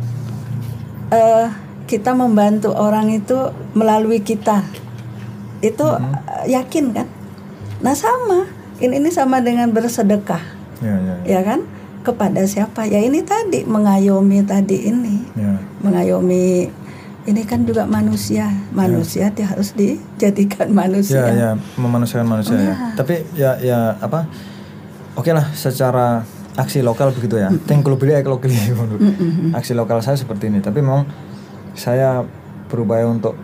[1.11, 1.47] Eh
[1.85, 3.35] kita membantu orang itu
[3.73, 4.63] melalui kita.
[5.59, 7.07] Itu eh, yakin kan?
[7.83, 8.47] Nah, sama.
[8.79, 10.39] Ini ini sama dengan bersedekah,
[10.79, 11.15] Ya, ya, ya.
[11.27, 11.59] ya kan?
[11.99, 12.87] Kepada siapa?
[12.87, 15.19] Ya ini tadi mengayomi tadi ini.
[15.35, 15.59] Ya.
[15.83, 16.71] Mengayomi
[17.27, 18.47] ini kan juga manusia.
[18.71, 21.23] Manusia dia harus dijadikan Ya, manusia.
[21.35, 22.75] ya, memanusiakan manusia ya.
[22.95, 24.31] Tapi ya, ya apa?
[25.19, 26.23] Oke lah, secara
[26.55, 27.49] aksi lokal begitu ya.
[27.65, 28.55] Tengkul beli eklo beli.
[29.51, 30.59] Aksi lokal saya seperti ini.
[30.59, 31.05] Tapi memang
[31.73, 32.23] saya
[32.67, 33.37] berupaya untuk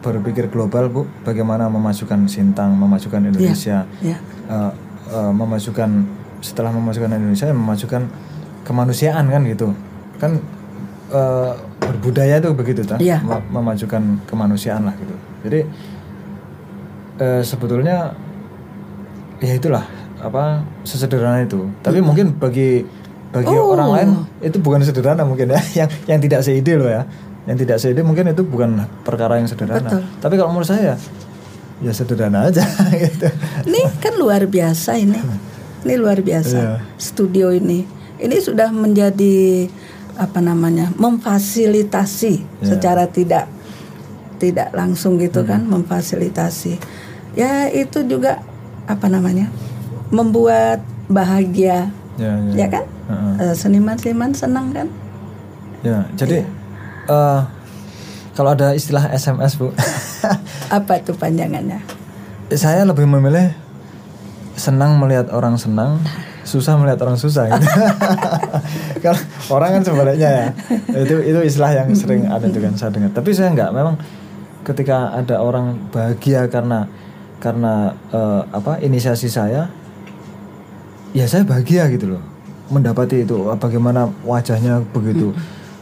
[0.00, 1.02] berpikir global bu.
[1.22, 4.16] Bagaimana memajukan Sintang, memajukan Indonesia, Ya.
[4.48, 4.72] eh,
[5.10, 6.06] eh, memajukan
[6.40, 8.02] setelah memajukan Indonesia, memajukan
[8.62, 9.74] kemanusiaan kan gitu.
[10.22, 10.38] Kan
[11.10, 12.98] eh, berbudaya itu begitu tak?
[12.98, 13.22] Iya.
[13.22, 15.14] Mem- Memajukan kemanusiaan lah gitu.
[15.46, 15.60] Jadi
[17.18, 18.12] eh, sebetulnya
[19.38, 19.84] ya itulah
[20.26, 20.44] apa
[20.82, 21.70] sesederhana itu.
[21.80, 22.82] Tapi mungkin bagi
[23.30, 23.74] bagi Oh.
[23.74, 24.08] orang lain
[24.40, 25.60] itu bukan sederhana mungkin ya.
[25.84, 27.02] Yang yang tidak seide loh ya.
[27.46, 28.74] Yang tidak seide mungkin itu bukan
[29.06, 29.78] perkara yang sederhana.
[29.86, 30.02] Betul.
[30.18, 30.98] Tapi kalau menurut saya
[31.78, 32.64] ya sederhana aja
[33.04, 33.28] gitu.
[33.68, 35.20] Ini kan luar biasa ini.
[35.86, 36.56] Ini luar biasa.
[36.56, 36.74] Iya.
[36.96, 37.86] Studio ini.
[38.16, 39.68] Ini sudah menjadi
[40.16, 40.88] apa namanya?
[40.96, 42.66] memfasilitasi Iya.
[42.66, 43.46] secara tidak
[44.36, 45.48] tidak langsung gitu Hmm.
[45.48, 46.76] kan, memfasilitasi.
[47.36, 48.40] Ya itu juga
[48.84, 49.48] apa namanya?
[50.10, 51.90] Membuat bahagia.
[52.16, 52.64] Ya, ya.
[52.64, 52.84] Ya kan?
[53.38, 54.88] Eh, Seniman-seniman senang kan?
[55.84, 56.42] Ya, jadi
[57.06, 57.40] eh,
[58.34, 59.70] kalau ada istilah SMS bu,
[60.76, 61.80] Apa tuh panjangannya?
[62.54, 63.50] saya lebih memilih
[64.54, 65.98] senang melihat orang senang,
[66.46, 67.50] susah melihat orang susah.
[67.50, 67.66] Gitu.
[69.04, 70.46] kalau orang kan sebaliknya ya,
[70.94, 73.10] itu itu istilah yang sering ada juga saya dengar.
[73.12, 73.98] Tapi saya nggak, memang
[74.62, 76.86] ketika ada orang bahagia karena
[77.42, 79.68] karena eh, apa inisiasi saya,
[81.16, 82.22] ya saya bahagia gitu loh
[82.68, 85.32] mendapati itu bagaimana wajahnya begitu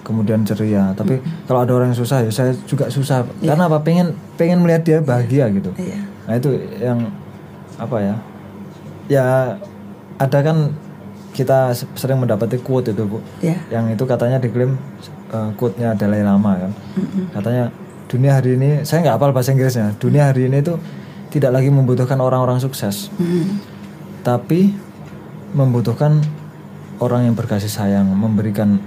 [0.05, 0.93] kemudian ceria.
[0.93, 1.17] Tapi
[1.49, 3.25] kalau ada orang yang susah ya saya juga susah.
[3.41, 3.81] Karena apa?
[3.81, 5.73] Pengen pengen melihat dia bahagia gitu.
[5.81, 5.99] Iya.
[6.25, 6.99] nah itu yang
[7.77, 8.15] apa ya
[9.13, 9.25] ya
[10.17, 10.73] ada kan
[11.37, 13.19] kita se- sering mendapati quote itu bu.
[13.41, 13.57] Ya.
[13.73, 14.77] yang itu katanya diklaim
[15.33, 16.73] uh, quote-nya Dalai Lama kan.
[17.33, 17.73] Katanya
[18.09, 20.77] dunia hari ini saya nggak hafal bahasa Inggrisnya dunia hari ini itu
[21.33, 23.09] tidak lagi membutuhkan orang-orang sukses.
[23.17, 23.59] Mm.
[24.25, 24.73] tapi
[25.55, 26.21] membutuhkan
[26.99, 28.79] orang yang berkasih sayang memberikan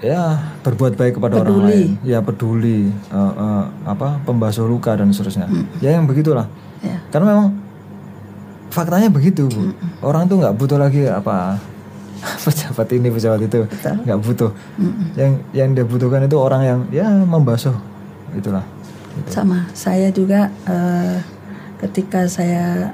[0.00, 1.72] ya berbuat baik kepada orang Peduli.
[1.72, 1.90] lain.
[2.04, 5.48] Ya peduli eh, eh, apa pembasuh luka dan seterusnya.
[5.80, 6.48] Ya yang begitulah.
[6.84, 7.00] Ya.
[7.08, 7.46] karena memang
[8.68, 9.72] faktanya begitu bu.
[10.04, 11.56] Orang tuh nggak butuh lagi apa
[12.44, 13.64] pejabat ini pejabat itu
[14.04, 14.50] nggak butuh.
[15.16, 17.74] Yang yang dia butuhkan itu orang yang ya membasuh.
[18.36, 18.64] Itulah.
[19.32, 21.16] Sama, saya juga eh,
[21.80, 22.92] ketika saya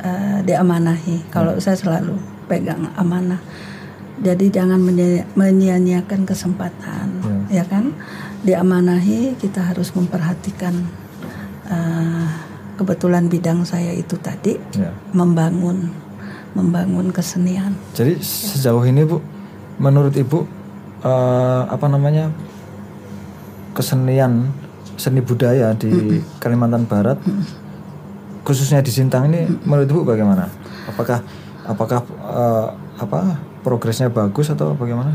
[0.00, 2.16] eh, diamanahi, kalau saya selalu
[2.50, 3.38] pegang amanah.
[4.20, 4.82] Jadi jangan
[5.32, 7.08] menyia-nyiakan kesempatan,
[7.48, 7.94] ya kan?
[8.44, 10.76] Diamanahi kita harus memperhatikan
[11.64, 12.28] eh,
[12.76, 15.88] kebetulan bidang saya itu tadi ya membangun
[16.52, 17.72] membangun kesenian.
[17.96, 19.24] Jadi sejauh ini bu,
[19.80, 20.44] menurut ibu
[21.00, 22.28] eh, apa namanya
[23.72, 24.52] kesenian
[25.00, 27.16] seni budaya di Kalimantan Barat,
[28.44, 30.44] khususnya di Sintang ini, menurut ibu bagaimana?
[30.84, 31.24] Apakah
[31.70, 32.66] apakah eh,
[32.98, 33.20] apa
[33.62, 35.14] progresnya bagus atau bagaimana?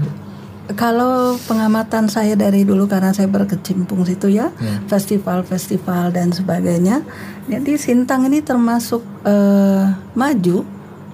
[0.74, 4.50] Kalau pengamatan saya dari dulu karena saya berkecimpung situ ya,
[4.90, 7.06] festival-festival dan sebagainya.
[7.46, 9.86] Jadi Sintang ini termasuk eh,
[10.18, 10.66] maju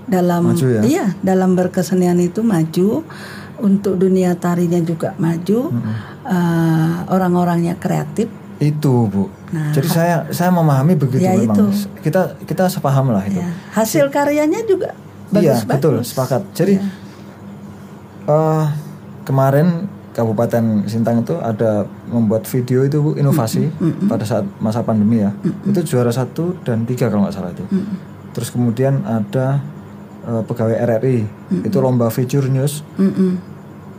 [0.08, 0.82] dalam Maju ya?
[0.84, 3.04] iya dalam berkesenian itu maju
[3.62, 5.68] untuk dunia tarinya juga maju
[6.24, 8.32] eh, orang-orangnya kreatif.
[8.62, 9.28] Itu bu.
[9.52, 11.60] Nah, Jadi saya saya memahami begitu Ya, memang.
[11.60, 11.66] itu.
[12.00, 13.42] Kita kita sepaham lah itu.
[13.42, 13.52] Ya.
[13.76, 14.96] Hasil karyanya juga
[15.32, 15.72] Iya bagus-bagus.
[15.72, 16.42] betul sepakat.
[16.52, 16.76] Jadi
[18.28, 18.66] eh,
[19.24, 23.72] kemarin Kabupaten Sintang itu ada membuat video itu Bu, inovasi
[24.12, 25.32] pada saat masa pandemi ya.
[25.64, 27.64] Itu juara satu dan tiga kalau nggak salah itu.
[28.36, 29.64] Terus kemudian ada
[30.28, 31.18] eh, pegawai RRI
[31.64, 32.84] itu lomba feature news.
[33.00, 33.40] Mm-mm.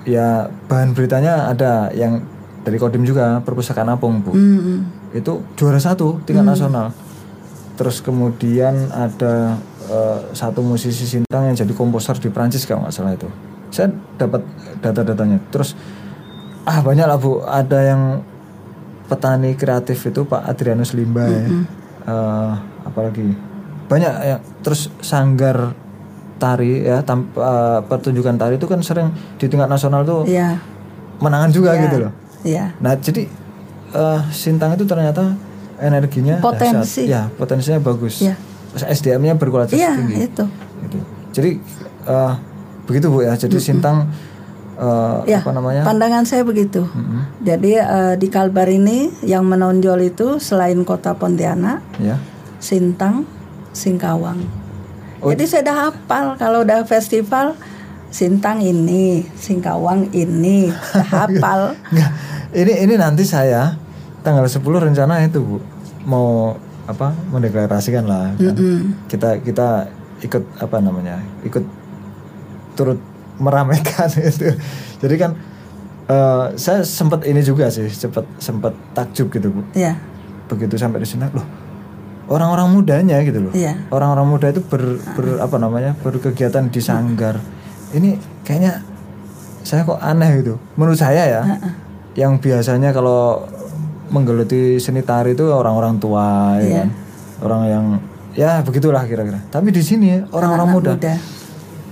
[0.05, 2.21] Ya bahan beritanya ada yang
[2.63, 4.37] dari Kodim juga perpustakaan Apung Bu.
[4.37, 5.17] Mm-mm.
[5.17, 6.93] Itu juara satu tingkat nasional.
[7.81, 13.13] Terus kemudian ada eh, satu musisi Sintang yang jadi komposer di Prancis kalau nggak salah
[13.13, 13.27] itu.
[13.69, 14.45] Saya dapat
[14.79, 15.41] data-datanya.
[15.49, 15.73] Terus
[16.63, 18.03] ah banyak lah bu ada yang
[19.05, 21.43] petani kreatif itu Pak Adrianus Limba ya
[22.03, 23.31] Eh, apalagi
[23.87, 25.71] banyak ya terus sanggar
[26.37, 30.59] tari ya tam- eh, pertunjukan tari itu kan sering di tingkat nasional tuh Iya.
[31.19, 31.83] menangan juga Iya.
[31.85, 32.65] gitu loh Iya.
[32.79, 33.23] nah jadi
[33.93, 35.35] eh, Sintang itu ternyata
[35.79, 37.07] energinya Potensi.
[37.07, 37.07] dahsyat.
[37.07, 38.35] ya potensinya bagus Iya.
[38.75, 40.45] SDM-nya berkualitas Iya, tinggi itu.
[40.83, 40.99] gitu.
[41.33, 41.51] Jadi
[42.05, 42.33] eh,
[42.85, 43.35] begitu bu ya.
[43.35, 44.09] Jadi Sintang
[44.75, 45.85] eh, Ya, apa namanya?
[45.85, 46.89] pandangan saya begitu.
[47.41, 52.17] Jadi eh, di Kalbar ini yang menonjol itu selain kota Pontianak, Ya.
[52.59, 53.29] Sintang,
[53.71, 54.41] Singkawang.
[55.21, 55.31] Oh.
[55.31, 57.55] Jadi saya udah hafal kalau udah festival
[58.09, 61.61] Sintang ini, Singkawang ini, udah hafal.
[62.53, 63.73] Ini ini nanti saya
[64.21, 65.57] tanggal 10 rencana itu bu
[66.05, 66.53] mau
[66.93, 68.37] apa mendeklarasikan lah.
[68.37, 68.55] kan.
[69.09, 69.89] Kita kita
[70.21, 71.19] ikut apa namanya?
[71.43, 71.65] Ikut
[72.77, 73.01] turut
[73.41, 74.53] meramaikan itu.
[75.01, 75.31] Jadi kan
[76.07, 79.61] eh, saya sempat ini juga sih, sempat sempat takjub gitu bu.
[79.73, 79.97] ya,
[80.47, 81.45] Begitu sampai di sana loh
[82.31, 83.53] orang-orang mudanya gitu loh.
[83.53, 83.77] Iya.
[83.93, 87.37] Orang-orang muda itu ber, ber- apa namanya berkegiatan di sanggar.
[87.93, 88.81] Ini kayaknya
[89.67, 90.57] saya kok aneh gitu.
[90.81, 91.43] Menurut saya ya,
[92.17, 93.45] yang biasanya kalau
[94.13, 96.79] menggeluti seni tari itu orang-orang tua, ya Iya.
[96.79, 96.89] kan?
[97.43, 97.85] orang yang
[98.33, 99.43] ya begitulah kira-kira.
[99.45, 100.93] Tapi di sini orang-orang muda.
[100.95, 101.15] muda.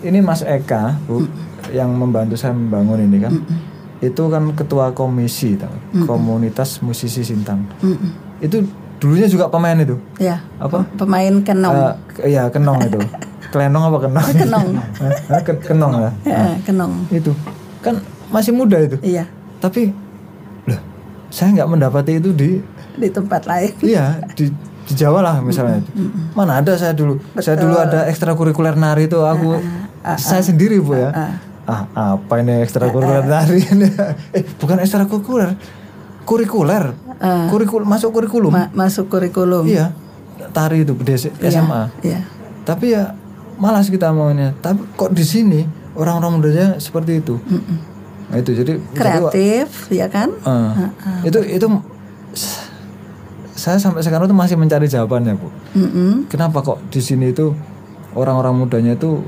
[0.00, 1.26] Ini Mas Eka, Bu,
[1.70, 3.32] yang membantu saya membangun ini kan.
[3.98, 5.72] Itu kan ketua komisi tau,
[6.04, 7.68] komunitas musisi Sintang.
[8.38, 8.64] Itu
[8.96, 9.96] dulunya juga pemain itu.
[10.16, 10.84] Ya, Apa?
[10.94, 11.74] pemain kenong.
[11.74, 12.96] Eh, ke- iya kenong itu.
[13.52, 14.26] Kelenong apa kenong?
[14.38, 14.66] Kenong.
[15.28, 16.10] Hah, ke- kenong ya.
[16.24, 16.92] Eh, kenong.
[17.10, 17.34] Itu
[17.80, 18.96] kan masih muda itu.
[19.02, 19.26] Iya,
[19.58, 19.92] Tapi
[21.30, 22.58] saya nggak mendapati itu di
[22.94, 23.72] di tempat lain.
[23.80, 24.50] iya di
[24.84, 25.80] di Jawa lah misalnya.
[26.34, 27.22] Mana ada saya dulu.
[27.38, 29.62] Saya dulu ada ekstrakurikuler nari itu aku
[30.18, 31.10] saya sendiri Bu ya.
[31.64, 31.86] Ah,
[32.18, 33.86] apa ini ekstrakurikuler nari ini?
[34.36, 35.54] eh, bukan ekstrakurikuler.
[36.26, 36.94] Kurikuler.
[37.50, 38.50] Kurikul masuk kurikulum.
[38.50, 39.66] Ma- masuk kurikulum.
[39.70, 39.94] Iya.
[40.50, 41.94] Tari itu di SMA.
[42.02, 42.26] Iya.
[42.66, 43.14] Tapi ya
[43.62, 44.56] malas kita maunya.
[44.58, 45.60] Tapi kok di sini
[45.94, 47.38] orang-orang mudanya seperti itu.
[48.30, 50.30] Nah, itu jadi jadi, Kreatif, ya kan?
[50.38, 50.72] eh,
[51.24, 51.66] itu itu
[52.30, 52.70] s-
[53.52, 55.48] saya sampai sekarang tuh masih mencari jawabannya bu.
[55.74, 56.12] Mm-mm.
[56.26, 57.52] Kenapa kok di sini itu
[58.12, 59.20] orang-orang mudanya itu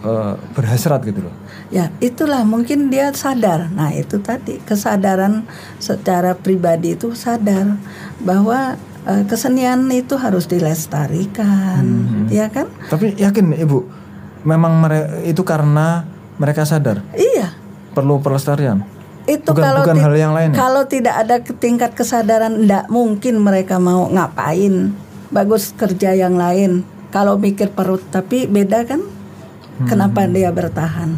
[0.00, 1.34] eh, berhasrat gitu loh.
[1.68, 3.70] Ya, itulah mungkin dia sadar.
[3.70, 7.78] Nah, itu tadi kesadaran secara pribadi itu sadar
[8.18, 11.84] bahwa eh, kesenian itu harus dilestarikan,
[12.28, 12.66] ya kan?
[12.88, 13.86] Tapi yakin ibu,
[14.42, 16.04] memang mere- itu karena
[16.36, 17.59] mereka sadar Iya.
[17.90, 18.82] Perlu pelestarian.
[19.24, 20.56] Itu Bukan- kalau bukan hal yang lain ya?
[20.56, 24.90] Kalau tidak ada tingkat kesadaran tidak mungkin mereka mau ngapain.
[25.30, 26.82] Bagus kerja yang lain.
[27.10, 29.02] Kalau mikir perut tapi beda kan?
[29.86, 30.34] Kenapa Hmm.
[30.34, 31.14] dia bertahan?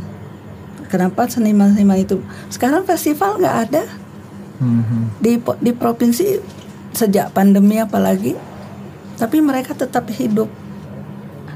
[0.87, 3.83] Kenapa seniman-seniman itu sekarang festival nggak ada
[4.61, 5.19] Mhm.
[5.19, 6.37] di di provinsi
[6.93, 8.37] sejak pandemi apalagi
[9.17, 10.53] tapi mereka tetap hidup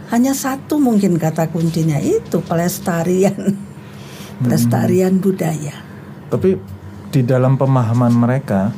[0.09, 3.37] hanya satu mungkin kata kuncinya itu pelestarian
[4.43, 5.75] pelestarian budaya.
[6.29, 6.59] Tapi
[7.13, 8.75] di dalam pemahaman mereka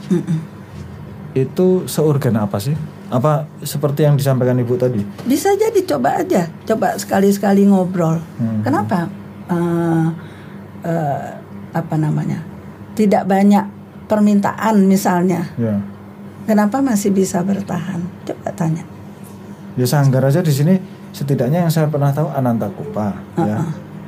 [1.35, 2.77] itu seorgan apa sih?
[3.09, 5.01] Apa seperti yang disampaikan ibu tadi?
[5.25, 6.47] bisa jadi coba aja.
[6.68, 8.21] Coba sekali-sekali ngobrol.
[8.37, 8.61] Hmm.
[8.61, 9.09] kenapa?
[9.49, 10.07] Eh,
[10.85, 11.29] eh,
[11.73, 12.44] apa namanya?
[12.92, 13.64] Tidak banyak
[14.11, 15.49] permintaan misalnya.
[15.57, 15.81] Ya,
[16.44, 18.05] kenapa masih bisa bertahan?
[18.29, 18.85] Coba tanya.
[19.79, 20.75] Ya sanggar aja di sini
[21.14, 23.62] setidaknya yang saya pernah tahu Ananta Kupa, ya.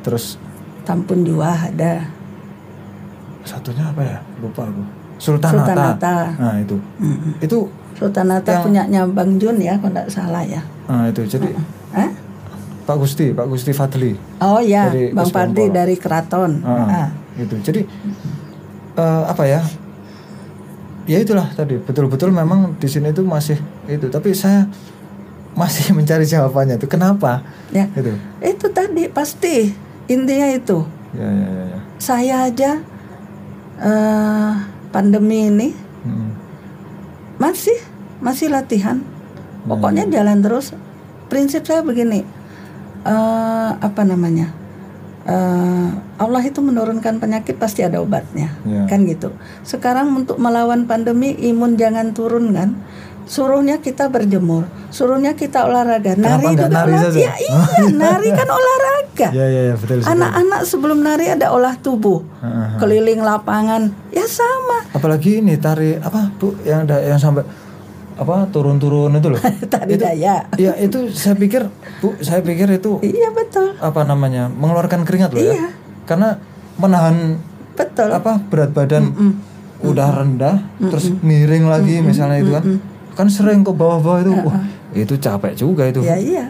[0.05, 0.37] Terus
[0.83, 2.05] Tampun Jua ada
[3.43, 4.19] satunya apa ya?
[4.39, 4.83] Lupa aku.
[5.17, 5.59] Sultanata.
[5.61, 6.17] Sultanata.
[6.37, 6.77] Nah itu,
[7.39, 7.59] itu,
[7.93, 11.23] Sultanata punyanya Bang Jun ya kalau tidak salah ya nah itu.
[11.23, 11.53] Jadi
[11.93, 12.11] Hah?
[12.83, 14.17] Pak Gusti, Pak Gusti Fadli.
[14.41, 15.31] Oh ya, Dari Bang.
[15.31, 16.59] Pardi dari Keraton.
[16.61, 17.09] Ah, Ah.
[17.37, 17.55] gitu.
[17.61, 17.87] Jadi
[18.97, 19.63] eh, apa ya?
[21.07, 24.07] Ya itulah tadi betul-betul memang di sini itu masih itu.
[24.07, 24.67] Tapi saya
[25.53, 27.43] masih mencari jawabannya itu kenapa?
[27.71, 28.15] Ya, Gitu.
[28.41, 29.71] itu tadi pasti
[30.11, 30.83] intinya itu.
[31.15, 31.65] Ya ya ya.
[31.71, 31.79] ya.
[32.03, 32.71] Saya aja
[33.81, 34.53] eh
[34.91, 35.69] pandemi ini
[36.01, 36.33] Hmm.
[37.37, 37.77] masih
[38.19, 39.05] masih latihan.
[39.69, 40.73] Pokoknya jalan terus.
[41.29, 42.25] Prinsip saya begini,
[43.05, 44.51] eh apa namanya?
[45.21, 48.89] eh, Allah itu menurunkan penyakit pasti ada obatnya, Ya.
[48.89, 49.37] kan gitu.
[49.63, 52.81] Sekarang untuk melawan pandemi imun jangan turun kan?
[53.31, 56.19] Suruhnya kita berjemur, suruhnya kita olahraga.
[56.19, 57.19] Kenapa Nari juga nari olah- saja?
[57.23, 57.55] Ya, iya,
[58.03, 59.29] nari kan olahraga.
[59.31, 60.03] Ya ya ya betul.
[60.03, 62.83] Anak-anak sebelum nari ada olah tubuh, Heeh.
[62.83, 64.83] keliling lapangan, ya sama.
[64.91, 67.47] Apalagi ini tari apa bu yang ada yang sampai
[68.19, 69.39] apa turun-turun itu loh.
[69.73, 70.51] Tari itu, daya.
[70.59, 71.71] Ya itu saya pikir
[72.03, 73.79] bu saya pikir itu Iya betul.
[73.79, 75.55] apa namanya mengeluarkan keringat loh ya.
[75.55, 75.69] Iya.
[76.03, 76.35] Karena
[76.77, 77.39] menahan
[77.79, 78.11] betul.
[78.11, 79.15] apa berat badan
[79.81, 82.65] udah rendah terus miring lagi misalnya itu kan
[83.21, 84.61] kan sering ke bawah-bawah itu wah
[84.93, 86.45] itu capek juga itu Ya iya.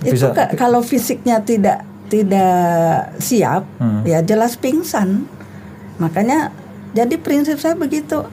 [0.00, 2.58] Bisa- itu ka- kalau fisiknya tidak tidak
[3.18, 4.02] siap, Hmm.
[4.02, 5.28] ya jelas pingsan.
[5.96, 6.50] Makanya
[6.90, 8.24] jadi prinsip saya begitu.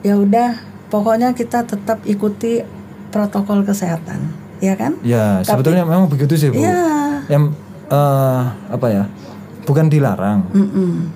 [0.00, 0.56] Ya udah,
[0.86, 2.62] pokoknya kita tetap ikuti
[3.08, 4.94] protokol kesehatan, ya kan?
[5.02, 7.24] ya sebetulnya memang begitu sih bu Iya.
[7.26, 7.50] yang
[7.86, 9.04] eh, apa ya
[9.62, 11.08] bukan dilarang Mm-mm.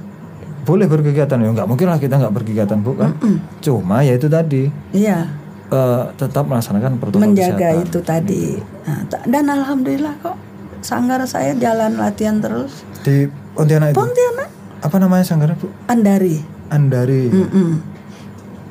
[0.63, 3.13] boleh berkegiatan ya nggak mungkin lah kita nggak berkegiatan bu kan
[3.59, 5.29] cuma ya itu tadi Iya,
[5.73, 8.45] eh, tetap melaksanakan protokol menjaga kesehatan itu tadi.
[8.83, 10.37] Nah, ta- dan alhamdulillah kok
[10.81, 12.85] sanggar saya jalan latihan terus.
[13.01, 14.49] di Pontianak itu Pontianak,
[14.81, 16.39] apa namanya sanggarnya bu Andari.
[16.69, 17.71] Andari Mm-mm.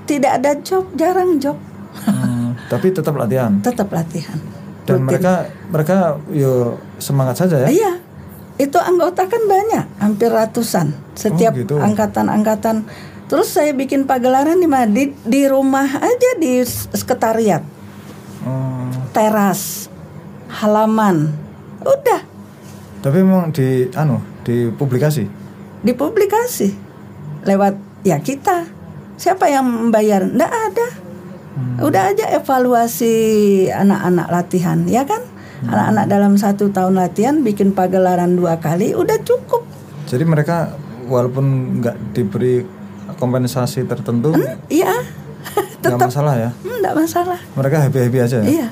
[0.03, 1.55] Tidak ada job, jarang job.
[2.01, 4.39] Hmm, tapi tetap latihan Tetap latihan.
[4.81, 5.33] dan mereka
[5.67, 5.97] mereka
[6.27, 7.91] yo semangat saja ya Iya,
[8.57, 10.89] itu anggota kan banyak, hampir ratusan.
[11.13, 11.75] Setiap Oh, gitu.
[11.77, 12.87] angkatan-angkatan.
[13.31, 14.91] Terus saya bikin pagelaran di mana?
[14.91, 17.63] Di, di rumah aja di sekretariat,
[18.43, 19.87] Oh, teras,
[20.51, 21.31] halaman.
[21.79, 22.31] Udah
[23.01, 25.25] tapi memang di anu di publikasi
[25.81, 26.69] dipublikasi
[27.49, 28.69] lewat ya kita.
[29.17, 30.25] Siapa yang membayar?
[30.25, 30.87] Nggak ada.
[31.81, 33.13] Udah aja evaluasi
[33.69, 35.21] anak-anak latihan, ya kan?
[35.61, 39.61] Anak-anak dalam satu tahun latihan bikin pagelaran dua kali, udah cukup.
[40.09, 40.73] jadi mereka
[41.05, 42.65] walaupun nggak diberi
[43.21, 44.33] kompensasi tertentu
[44.65, 44.89] Iya,
[45.79, 47.39] nggak masalah ya enggak masalah.
[47.53, 48.67] mereka happy happy aja ya Iya.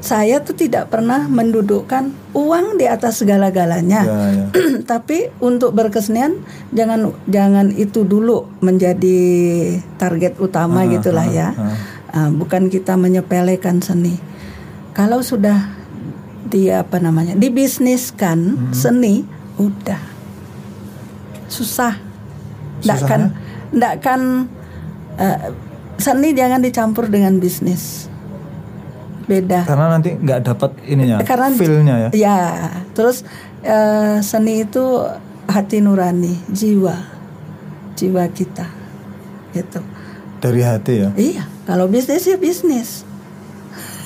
[0.00, 4.00] Saya tuh tidak pernah mendudukkan uang di atas segala-galanya.
[4.00, 4.46] ya, ya.
[4.96, 6.40] Tapi untuk berkesenian
[6.72, 9.20] jangan jangan itu dulu menjadi
[9.96, 11.52] target utama gitulah ya.
[12.08, 14.16] Ah, bukan kita menyepelekan seni.
[14.96, 15.68] Kalau sudah
[16.48, 17.36] di apa namanya?
[17.36, 19.20] dibisniskan seni,
[19.60, 20.00] udah
[21.46, 22.00] susah.
[22.80, 23.22] Nggak kan
[23.70, 24.50] nggak kan
[25.14, 25.38] eh,
[25.96, 28.06] seni jangan dicampur dengan bisnis.
[29.22, 29.62] Beda.
[29.62, 32.38] karena nanti nggak dapat ininya Karena- feelnya ya Ya,
[32.90, 33.22] terus
[33.62, 34.82] eh, seni itu
[35.46, 36.98] hati nurani, jiwa,
[37.94, 38.66] jiwa kita,
[39.52, 39.78] gitu.
[40.40, 43.06] dari hati ya Iya, kalau bisnis ya bisnis,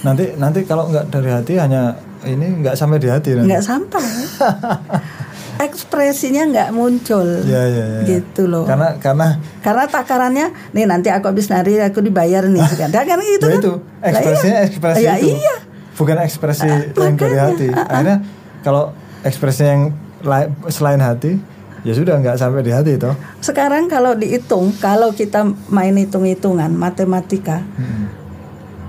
[0.01, 3.49] nanti nanti kalau nggak dari hati hanya ini nggak sampai di hati nanti.
[3.49, 4.05] nggak sampai.
[5.57, 8.01] Ekspresinya nggak muncul, ya ya ya, ya.
[8.09, 8.65] gitu loh.
[8.65, 12.91] karena karena Karena takarannya, nih nanti aku habis nari aku dibayar nih, kan?
[12.91, 13.61] kan gitu ya kan?
[13.61, 14.67] itu Lah ekspresinya iya.
[14.67, 15.57] ekspresi Ya itu iya.
[15.95, 18.17] bukan ekspresi yang dari hati akhirnya
[18.61, 18.91] kalau
[19.23, 19.83] ekspresi yang
[20.21, 21.39] lai- selain hati
[21.81, 27.61] ya sudah nggak sampai di hati toh Sekarang kalau dihitung, kalau kita main hitung-hitungan matematika,
[27.77, 28.09] Hmm.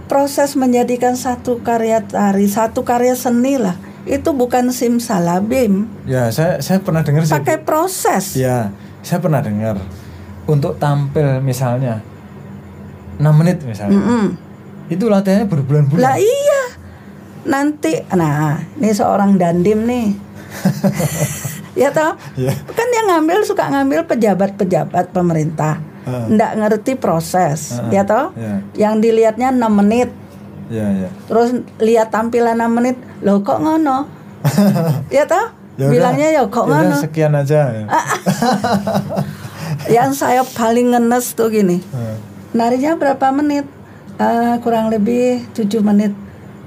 [0.06, 3.76] proses menjadikan satu karya tari, satu karya seni lah,
[4.06, 7.34] itu bukan simsalabim, ya saya saya pernah dengar sih.
[7.34, 8.38] Pakai proses.
[8.38, 8.70] ya
[9.02, 9.78] saya pernah dengar.
[10.46, 12.06] Untuk tampil misalnya
[13.18, 13.98] 6 menit misalnya.
[13.98, 14.26] Mm-mm.
[14.86, 15.98] itu latihannya berbulan-bulan.
[15.98, 16.62] Lah iya,
[17.44, 20.14] nanti, nah ini seorang dandim nih,
[21.82, 22.54] ya toh, ya.
[22.54, 26.30] Kan yang ngambil suka ngambil pejabat-pejabat pemerintah, Ah.
[26.30, 28.62] ndak ngerti proses, Ah, ya toh, ya.
[28.78, 30.14] Yang dilihatnya 6 menit,
[30.70, 31.10] ya ya.
[31.28, 31.50] Terus
[31.80, 34.06] lihat tampilan 6 menit, loh kok ngono,
[35.16, 36.96] ya toh, Ya udah, bilangnya ya kok ya ngono.
[36.96, 37.84] sekian aja ya.
[40.02, 41.82] yang saya paling ngenes tuh gini.
[41.92, 42.16] Ah.
[42.56, 43.68] narinya berapa menit?
[44.16, 46.16] Eh, kurang lebih 7 menit.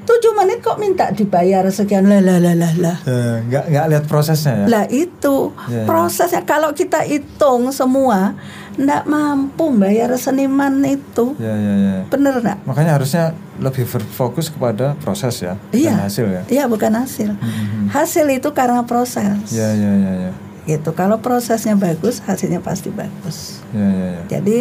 [0.05, 2.09] 7 menit kok minta dibayar sekian?
[2.09, 2.97] Lah lah lah lah lah.
[3.05, 4.67] Ya, nggak nggak lihat prosesnya ya?
[4.69, 5.85] Lah itu ya.
[5.85, 6.45] prosesnya.
[6.45, 8.37] Kalau kita hitung semua
[8.79, 11.35] ndak mampu bayar seniman itu.
[11.37, 11.97] Ya ya ya.
[12.07, 12.63] Bener ndak?
[12.63, 15.99] Makanya harusnya lebih berfokus kepada proses ya Iya.
[15.99, 16.43] dan hasil ya.
[16.47, 17.35] Iya bukan hasil.
[17.35, 17.91] Mhm.
[17.91, 19.51] hasil itu karena proses.
[19.51, 20.33] Ya ya ya ya.
[20.65, 20.95] Gitu.
[20.95, 23.59] Kalau prosesnya bagus hasilnya pasti bagus.
[23.75, 24.23] Ya ya ya.
[24.39, 24.57] Jadi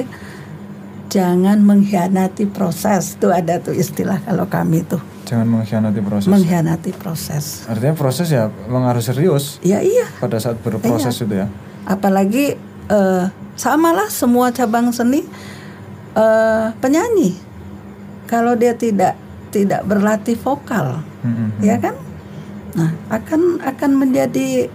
[1.08, 3.16] jangan mengkhianati proses.
[3.16, 5.00] Tuh ada tuh istilah kalau kami tuh.
[5.28, 6.28] Jangan mengkhianati proses.
[6.28, 7.68] Mengkhianati proses.
[7.68, 11.24] artinya proses ya memang harus serius Ya iya, pada saat berproses Iya.
[11.24, 11.48] itu ya.
[11.86, 12.46] Apalagi
[12.88, 13.24] eh,
[13.58, 15.26] samalah semua cabang seni
[16.14, 17.36] eh, penyanyi.
[18.30, 19.18] Kalau dia tidak
[19.52, 21.64] tidak berlatih vokal, Mhm.
[21.64, 21.96] ya kan?
[22.76, 24.70] Nah, akan akan menjadi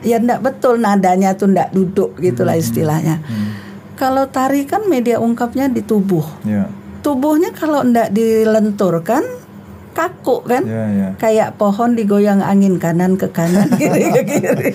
[0.00, 3.20] ya ndak betul nadanya tuh ndak duduk gitulah istilahnya.
[3.20, 3.48] Hmm.
[3.94, 6.24] Kalau tari kan media ungkapnya di tubuh.
[6.42, 6.64] ya
[7.00, 9.24] tubuhnya kalau ndak dilenturkan
[10.00, 10.64] kaku kan?
[10.64, 14.70] Ya ya kayak pohon digoyang angin kanan ke kanan kiri ke kiri.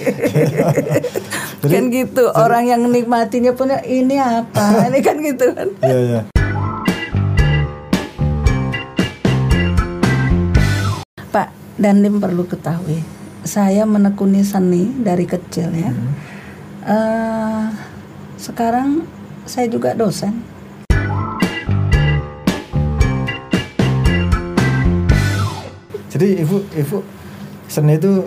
[1.65, 4.65] Kan gitu orang yang nikmatinya punya ini apa?
[4.93, 5.69] Ini kan gitu kan?
[5.82, 6.21] Ya ya
[11.34, 11.49] Pak
[11.82, 13.01] Dandim perlu ketahui
[13.45, 15.93] saya menekuni seni dari kecil ya.
[16.86, 17.65] Eh,
[18.38, 19.05] sekarang
[19.45, 20.54] saya juga dosen.
[26.16, 26.97] Jadi ibu ibu
[27.68, 28.24] seni itu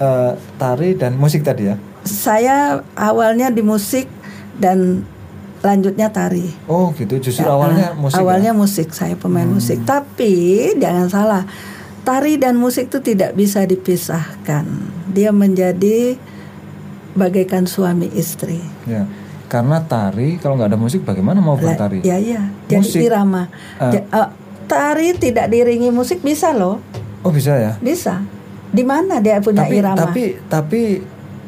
[0.00, 1.76] eh, tari dan musik tadi ya?
[2.08, 4.08] Saya awalnya di musik
[4.56, 5.04] dan
[5.60, 6.48] lanjutnya tari.
[6.66, 7.20] Oh gitu.
[7.20, 8.16] Justru Ya, awalnya ah, musik.
[8.18, 8.58] Awalnya ya?
[8.58, 9.84] musik, saya pemain musik.
[9.84, 11.42] Tapi jangan salah,
[12.02, 14.64] tari dan musik itu tidak bisa dipisahkan.
[15.12, 16.16] Dia menjadi
[17.12, 18.58] bagaikan suami istri.
[18.88, 19.04] Ya.
[19.46, 22.00] Karena tari kalau nggak ada musik bagaimana mau bertari?
[22.00, 23.04] Ya iya, jadi Musik.
[23.04, 23.52] irama.
[23.76, 23.92] Ah.
[23.92, 24.28] Ja- eh,
[24.64, 26.80] tari tidak diiringi musik bisa loh,
[27.22, 27.72] Oh bisa ya.
[27.78, 28.22] bisa.
[28.72, 29.98] Di mana dia punya tapi irama?
[29.98, 30.82] tapi tapi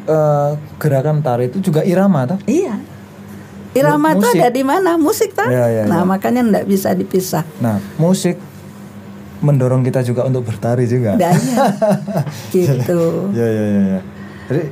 [0.06, 2.38] eh, gerakan tari itu juga irama toh?
[2.46, 2.78] Iya.
[3.74, 4.94] Irama itu ada di mana?
[4.94, 5.50] Musik tak?
[5.50, 6.06] Ya, ya, nah, ya.
[6.06, 7.42] makanya tidak bisa dipisah.
[7.58, 8.38] Nah musik
[9.42, 11.18] mendorong kita juga untuk bertari juga.
[12.54, 12.70] Iya.
[12.80, 13.34] gitu.
[13.34, 13.82] Ya ya ya.
[13.98, 14.00] ya.
[14.46, 14.62] Jadi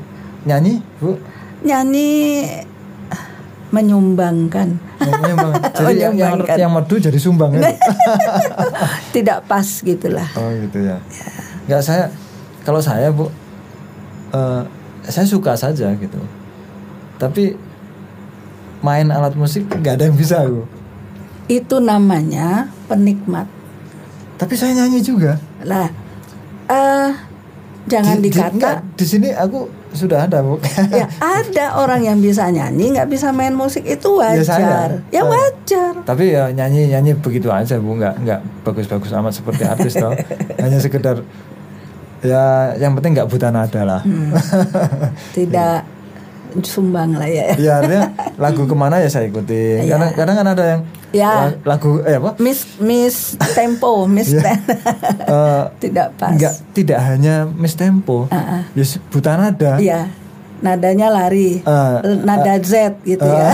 [0.46, 1.18] nyanyi bu?
[1.66, 2.10] Nyanyi
[3.72, 4.68] menyumbangkan.
[5.00, 5.52] Menyumbang.
[5.80, 6.56] Jadi yang, yang, Menyumbangkan.
[6.60, 7.72] yang merdu jadi sumbang ya?
[9.16, 10.28] Tidak pas gitulah.
[10.36, 11.00] Oh gitu ya.
[11.66, 12.04] Nggak saya
[12.62, 13.32] kalau saya bu,
[14.30, 14.62] eh,
[15.02, 16.20] saya suka saja gitu.
[17.16, 17.56] Tapi
[18.78, 20.68] main alat musik nggak ada yang bisa bu.
[21.48, 23.48] Itu namanya penikmat.
[24.36, 25.40] Tapi saya nyanyi juga.
[25.62, 25.88] Lah,
[26.68, 27.10] eh
[27.86, 30.56] jangan Di- di- dikata nggak, di sini aku sudah ada bu.
[30.90, 34.44] ya ada orang yang bisa nyanyi nggak bisa main musik itu Ya, wajar.
[34.44, 34.78] saya.
[35.12, 35.28] Ya Saya.
[35.28, 35.92] wajar.
[36.02, 40.12] Tapi ya nyanyi nyanyi begitu aja bu, nggak nggak bagus-bagus amat seperti artis toh.
[40.64, 41.20] Hanya sekedar
[42.22, 44.00] ya yang penting nggak buta nada lah.
[44.02, 44.32] Hmm.
[45.36, 45.78] Tidak
[46.62, 47.56] sumbang lah ya.
[47.56, 49.80] ya artinya lagu ke mana ya saya ikuti.
[49.80, 49.96] Iya.
[49.96, 50.80] Karena kadang kan ada yang
[51.12, 51.52] Ya.
[51.52, 52.34] la- lagu eh apa?
[52.38, 53.16] Miss Miss
[53.52, 54.56] tempo, Miss Ya.
[55.22, 56.32] Eh, tidak pas.
[56.32, 58.62] nggak tidak hanya miss tempo, Ah, ah.
[58.72, 59.76] ya s- buta nada.
[59.76, 60.08] Iya.
[60.58, 61.58] Nadanya lari.
[61.58, 63.50] Eh, Nada Z gitu ya.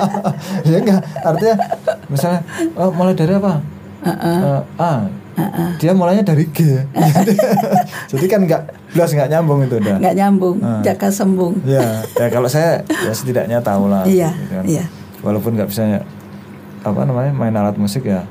[0.68, 1.56] ya enggak artinya
[2.06, 2.40] misalnya
[2.74, 3.58] oh, mulai dari apa
[4.04, 5.08] Eh, A
[5.74, 6.62] dia mulainya dari G
[8.12, 10.56] jadi kan nggak jelas nggak nyambung itu udah nggak nyambung.
[10.60, 10.78] Ah.
[10.80, 11.58] Jaka sembung.
[11.64, 11.82] ya
[12.12, 14.64] ya kalau saya ya setidaknya tahu lah Iya, gitu kan.
[14.64, 14.84] iya.
[15.20, 16.00] walaupun nggak bisa ya,
[16.84, 18.22] apa namanya main alat musik ya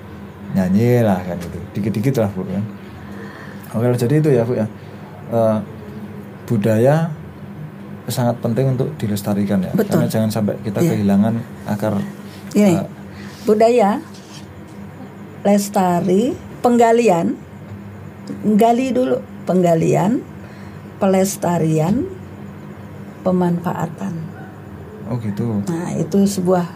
[0.54, 2.64] nyanyi lah kan gitu dikit-dikit lah bu kan
[3.74, 4.68] oke jadi itu ya bu ya
[5.24, 5.58] Eh,
[6.46, 7.10] budaya
[8.06, 9.98] sangat penting untuk dilestarikan ya Betul.
[9.98, 10.90] karena jangan sampai kita Iya.
[10.94, 11.34] kehilangan
[11.66, 11.94] akar
[12.54, 12.86] Gini, eh,
[13.42, 13.98] budaya
[15.42, 17.34] lestari, penggalian,
[18.54, 20.22] gali dulu penggalian,
[21.02, 22.06] pelestarian,
[23.26, 24.14] pemanfaatan.
[25.10, 26.68] oh gitu Nah, itu sebuah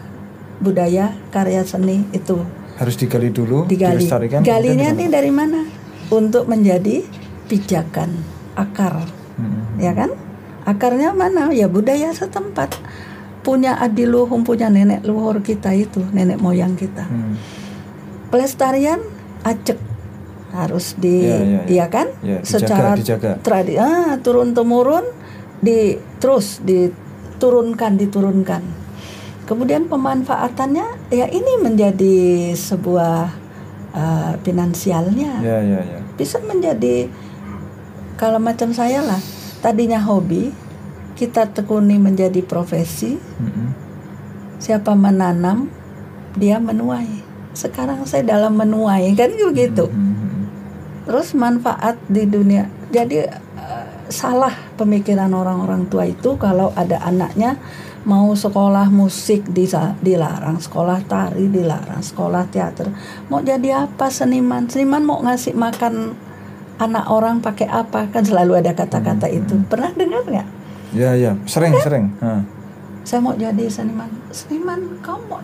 [0.58, 2.38] budaya karya seni itu
[2.74, 3.98] harus digali dulu digali.
[3.98, 5.62] dilestarikan Galinya nih dari mana?
[6.08, 7.04] Untuk menjadi
[7.46, 8.14] pijakan
[8.54, 9.04] akar,
[9.34, 9.76] Hmm.
[9.76, 10.10] ya kan?
[10.64, 11.50] Akarnya mana?
[11.50, 12.74] Ya budaya setempat.
[13.40, 17.02] Punya adiluhung, punya nenek luhur kita itu, nenek moyang kita.
[17.02, 17.34] Hmm.
[18.28, 19.00] pelestarian
[19.40, 19.80] acek
[20.50, 21.60] harus di Ya, ya, ya.
[21.66, 23.30] iya kan Ya, dijaga, secara dijaga.
[23.40, 25.04] tradi ah, turun temurun
[25.58, 28.62] di terus diturunkan diturunkan
[29.48, 33.32] kemudian pemanfaatannya ya ini menjadi sebuah
[33.96, 35.40] uh, finansialnya.
[35.40, 35.98] Ya ya ya.
[36.20, 37.08] Bisa menjadi
[38.20, 39.16] kalau macam saya lah
[39.64, 40.52] tadinya hobi
[41.16, 43.16] kita tekuni menjadi profesi.
[43.16, 43.88] Mm-mm.
[44.58, 45.72] siapa menanam
[46.36, 47.24] dia menuai.
[47.56, 49.88] Sekarang saya dalam menuai kan begitu.
[49.88, 50.44] Mm-mm.
[51.08, 52.68] terus manfaat di dunia.
[52.92, 57.56] Jadi eh, salah pemikiran orang-orang tua itu kalau ada anaknya
[58.08, 59.44] mau sekolah musik
[60.00, 62.88] dilarang sekolah tari dilarang sekolah teater.
[63.28, 64.64] Mau jadi apa seniman?
[64.64, 66.16] Seniman mau ngasih makan
[66.80, 68.08] anak orang pakai apa?
[68.08, 69.60] Kan selalu ada kata-kata itu.
[69.68, 70.48] pernah dengar nggak?
[70.96, 71.36] Ya ya.
[71.44, 72.16] Sering sering.
[72.24, 72.40] Ha.
[73.04, 74.08] saya mau jadi seniman.
[74.32, 75.40] Seniman kamu mau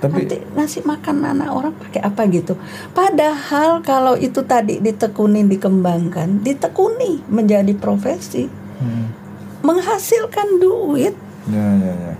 [0.00, 2.56] tapi nanti ngasih makan anak orang pakai apa gitu.
[2.96, 8.48] Padahal kalau itu tadi ditekuni dikembangkan, ditekuni menjadi profesi,
[8.80, 9.12] Hmm.
[9.60, 11.12] menghasilkan duit,
[11.46, 12.14] ya ya ya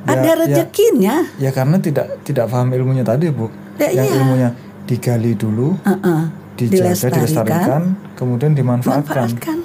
[0.00, 1.16] ada ya, rezekinya.
[1.36, 4.14] ya karena tidak tidak paham ilmunya tadi bu Ya, yang iya.
[4.14, 4.48] ilmunya
[4.84, 6.20] digali dulu Heeh.
[6.54, 9.58] dijaga Dilestarikan, dilestarikan kemudian dimanfaatkan manfaatkan.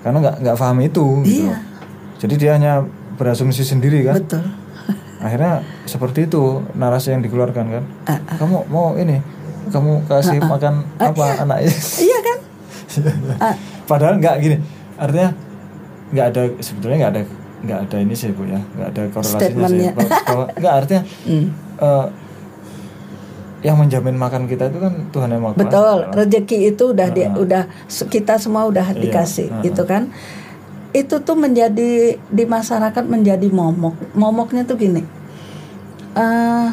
[0.00, 1.44] karena nggak nggak paham itu gitu.
[1.46, 1.56] Iya.
[2.16, 2.72] jadi dia hanya
[3.14, 4.40] berasumsi sendiri kan Betul.
[5.18, 6.42] akhirnya seperti itu
[6.72, 9.20] narasi yang dikeluarkan kan Ah, kamu mau ini
[9.68, 11.58] kamu kasih makan apa anak
[11.98, 12.38] Iya kan?
[13.38, 13.54] Ah,
[13.90, 14.56] padahal nggak gini
[14.96, 15.28] artinya
[16.08, 17.22] nggak ada sebetulnya nggak ada
[17.62, 19.88] nggak ada ini sih bu ya nggak ada korelasinya sih
[20.26, 21.46] bahwa- nggak artinya hmm.
[21.78, 22.06] eh,
[23.62, 27.22] yang menjamin makan kita itu kan Tuhan yang maha kuasa Betul, rezeki itu udah di,
[27.22, 27.30] Ah.
[27.32, 27.62] udah
[28.10, 30.10] kita semua udah Iya, dikasih, ah, gitu kan.
[30.92, 33.94] itu tuh menjadi di masyarakat menjadi momok.
[34.12, 35.00] Momoknya tuh gini.
[36.12, 36.68] eh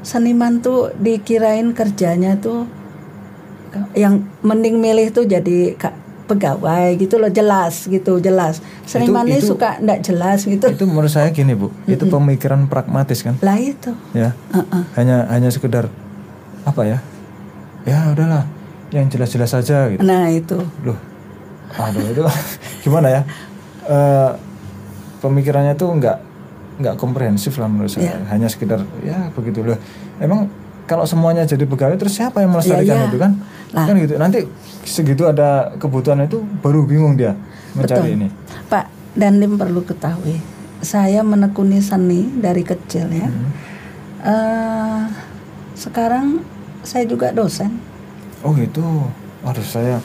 [0.00, 2.68] seniman tuh dikirain kerjanya tuh
[3.92, 5.74] yang mending milih tuh jadi
[6.26, 8.58] pegawai gitu loh jelas gitu jelas
[8.92, 9.06] ini
[9.38, 13.54] itu- suka ndak jelas gitu Itu menurut saya gini bu, itu pemikiran pragmatis kan, lah
[13.56, 14.34] itu ya.
[14.50, 14.82] Heeh.
[14.94, 15.86] Hanya hanya sekedar
[16.62, 16.98] apa ya?
[17.86, 18.42] Ya udahlah,
[18.90, 20.02] yang jelas-jelas saja gitu.
[20.02, 20.98] nah itu Loh,
[21.72, 22.20] aduh itu
[22.84, 23.20] gimana ya?
[23.86, 24.30] Eh,
[25.18, 26.18] pemikirannya tuh nggak
[26.76, 28.18] nggak komprehensif lah menurut saya.
[28.28, 29.78] Hanya sekedar ya begitu loh.
[30.18, 30.50] Emang
[30.86, 33.08] kalau semuanya jadi pegawai terus siapa yang melestarikan iya.
[33.10, 33.32] itu kan?
[33.74, 33.84] Lah.
[33.90, 34.14] Kan gitu.
[34.16, 34.46] Nanti
[34.86, 37.34] segitu ada kebutuhan itu baru bingung dia
[37.74, 38.30] mencari ini.
[38.70, 38.86] Pak
[39.18, 40.38] Dandim perlu ketahui
[40.80, 43.50] saya menekuni seni dari kecil ya Hmm.
[44.26, 45.02] Eh,
[45.78, 46.42] sekarang
[46.82, 47.78] saya juga dosen
[48.42, 48.82] Oh gitu.
[49.46, 50.02] Waduh saya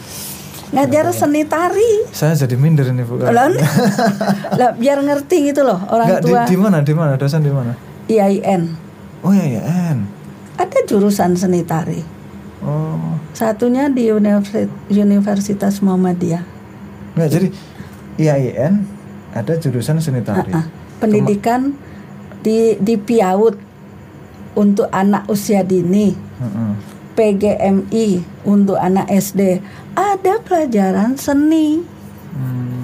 [0.71, 3.19] ngajar seni tari saya jadi minder ini bu.
[3.19, 3.51] lah,
[4.59, 7.51] lah, biar ngerti gitu loh orang Nggak, di, tua di mana di mana dosen di
[7.51, 7.75] mana?
[8.07, 9.61] IAIN Oh ya ya
[9.93, 10.09] N.
[10.61, 12.21] ada jurusan seni tari.
[12.61, 13.17] Oh.
[13.33, 16.45] satunya di Universi- Universitas Muhammadiyah.
[17.17, 17.47] Nggak jadi
[18.21, 18.85] IAIN
[19.33, 20.53] ada jurusan seni tari.
[20.53, 20.69] Ah,
[21.01, 21.73] pendidikan
[22.45, 23.57] di di PIAUD
[24.53, 26.13] untuk anak usia dini.
[26.13, 26.71] Heeh.
[27.11, 28.07] PGMI
[28.47, 29.59] untuk anak SD
[29.97, 31.83] ada pelajaran seni.
[32.31, 32.80] Hmm,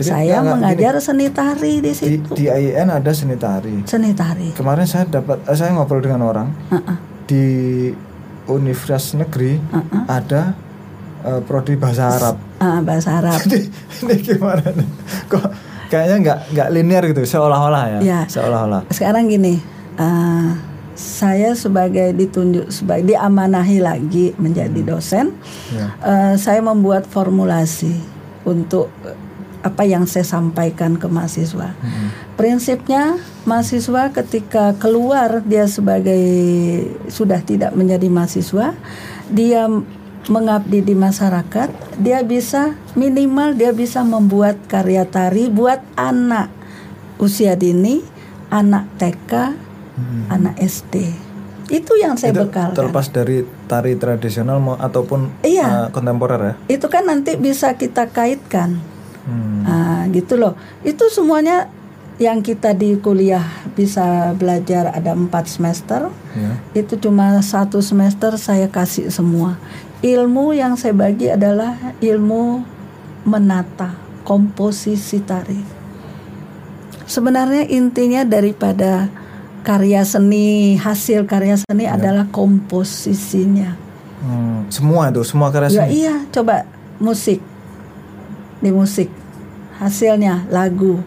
[0.00, 1.82] jadi saya nggak- nggak, mengajar seni tari di gini.
[1.82, 3.76] di, situ di IAIN ada seni tari.
[3.84, 6.96] seni tari Kemarin saya dapat eh, saya ngobrol dengan orang Heeh.
[7.24, 7.44] di
[8.46, 10.02] universitas negeri Heeh.
[10.06, 10.54] ada
[11.22, 12.36] eh, prodi bahasa Arab.
[12.56, 13.66] Ah, bahasa Arab Jadi
[14.02, 14.88] ini gimana nih?
[15.26, 15.44] Kok
[15.88, 18.00] kayaknya nggak nggak linear gitu seolah-olah ya.
[18.00, 18.20] Ya.
[18.24, 18.88] Seolah-olah.
[18.88, 19.58] sekarang gini
[19.96, 20.48] eh,
[20.94, 25.30] saya sebagai ditunjuk sebagai diamanahi lagi menjadi dosen
[25.70, 25.94] Ya.
[26.00, 27.94] eh, saya membuat formulasi
[28.42, 28.88] untuk
[29.68, 32.08] apa yang saya sampaikan ke mahasiswa Hmm.
[32.34, 36.24] prinsipnya mahasiswa ketika keluar dia sebagai
[37.06, 38.72] sudah tidak menjadi mahasiswa
[39.28, 39.68] dia
[40.26, 46.48] mengabdi di masyarakat dia bisa minimal dia bisa membuat karya tari buat anak
[47.16, 48.00] usia dini
[48.48, 49.32] anak TK
[49.92, 50.30] Hmm.
[50.30, 50.94] anak SD
[51.68, 55.66] itu yang saya Itu bekalkan terlepas dari tari tradisional mau- ataupun Iya.
[55.66, 56.54] eh, kontemporer ya.
[56.70, 58.78] itu kan nanti bisa kita kaitkan
[59.28, 59.60] Hmm.
[59.68, 60.56] Ah, gitu loh.
[60.80, 61.68] Itu semuanya
[62.18, 63.44] yang kita di kuliah
[63.78, 66.10] bisa belajar ada empat semester.
[66.34, 66.82] Ya.
[66.82, 69.60] Itu cuma satu semester saya kasih semua.
[70.02, 72.62] Ilmu yang saya bagi adalah ilmu
[73.26, 73.94] menata
[74.26, 75.62] komposisi tari.
[77.08, 79.08] Sebenarnya intinya daripada
[79.64, 83.74] karya seni, hasil karya seni adalah komposisinya.
[84.18, 85.90] Hmm, semua itu, semua karya Ya seni.
[86.02, 86.66] iya, coba
[86.98, 87.40] musik.
[88.58, 89.17] Di musik
[89.78, 91.00] hasilnya lagu.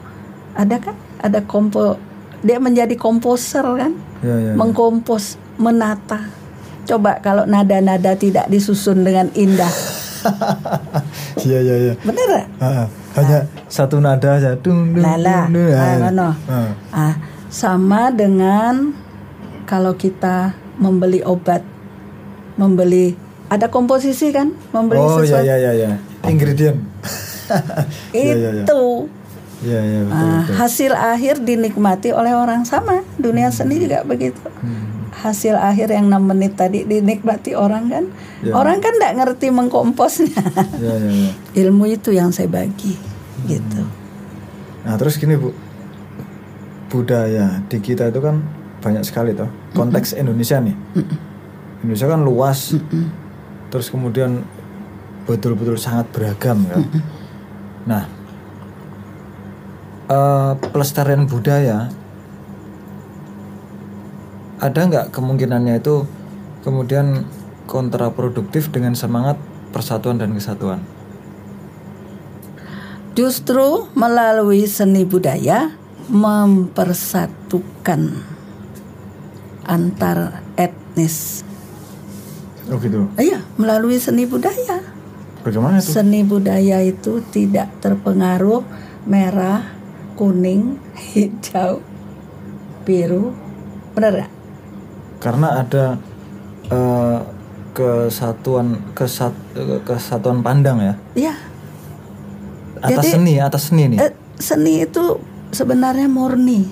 [0.56, 0.96] Ada kan?
[1.22, 1.96] Ada kompo
[2.42, 3.94] dia menjadi komposer kan?
[4.26, 4.54] Ya, ya, ya.
[4.58, 6.26] Mengkompos, menata.
[6.86, 9.70] Coba kalau nada-nada tidak disusun dengan indah.
[11.42, 11.94] Iya, iya, iya.
[12.06, 12.46] Bener?
[12.62, 12.86] Ah,
[13.18, 14.54] hanya satu nada aja.
[14.54, 15.50] Dung, dung, Lala.
[15.50, 15.74] dung, dung.
[15.74, 16.70] Ah, Ah, ah.
[16.94, 17.14] Ah,
[17.50, 18.94] sama dengan
[19.66, 21.66] kalau kita membeli obat,
[22.58, 23.18] membeli
[23.50, 24.54] ada komposisi kan?
[24.70, 25.48] Membeli Oh, ya, sesuatu.
[25.50, 25.92] ya, ya, ya.
[26.30, 26.78] Ingredient.
[26.78, 27.30] Iya, iya, iya.
[28.16, 29.10] Itu
[29.62, 30.54] Iya, iya, betul, Ah, betul.
[30.58, 35.06] hasil akhir dinikmati oleh orang sama dunia seni juga begitu Hmm.
[35.14, 38.06] hasil akhir yang 6 menit tadi dinikmati orang kan
[38.42, 38.58] Ya.
[38.58, 40.34] orang kan tidak ngerti mengkomposnya
[40.78, 41.32] Ya, ya, ya.
[41.62, 42.98] ilmu itu yang saya bagi
[43.46, 43.86] gitu
[44.82, 45.54] Nah, terus gini, Bu.
[46.90, 48.42] Budaya di kita itu kan
[48.82, 49.46] banyak sekali toh.
[49.72, 50.74] Konteks Indonesia nih.
[51.80, 52.74] Indonesia kan luas.
[53.70, 54.42] Terus kemudian
[55.24, 56.82] betul-betul sangat beragam kan.
[57.88, 58.06] Nah,
[60.10, 61.90] eh, pelestarian budaya
[64.62, 66.06] ada nggak kemungkinannya itu
[66.62, 67.26] kemudian
[67.66, 69.42] kontraproduktif dengan semangat
[69.74, 70.86] persatuan dan kesatuan?
[73.12, 75.72] justru melalui seni budaya
[76.08, 78.24] mempersatukan
[79.68, 81.44] antar etnis
[82.72, 83.12] Oh gitu.
[83.20, 84.80] iya melalui seni budaya
[85.42, 85.90] Bagaimana itu?
[85.90, 88.62] Seni budaya itu tidak terpengaruh
[89.04, 89.66] merah,
[90.14, 90.78] kuning,
[91.14, 91.82] hijau,
[92.84, 93.34] biru.
[93.92, 94.32] Benar nggak?
[95.18, 95.86] Karena ada
[96.66, 97.20] eh,
[97.72, 101.34] kesatuan kesat, eh, kesatuan pandang ya Iya.
[102.82, 104.00] atas Jadi, seni atas seni nih.
[104.02, 106.66] Eh, seni itu sebenarnya murni.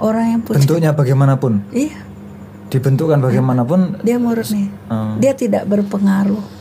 [0.00, 0.56] Orang yang punya.
[0.64, 2.00] Bentuknya bagaimanapun, Iya,
[2.72, 4.00] dibentukkan bagaimanapun.
[4.00, 4.72] dia murni.
[4.72, 6.59] eh, Dia tidak berpengaruh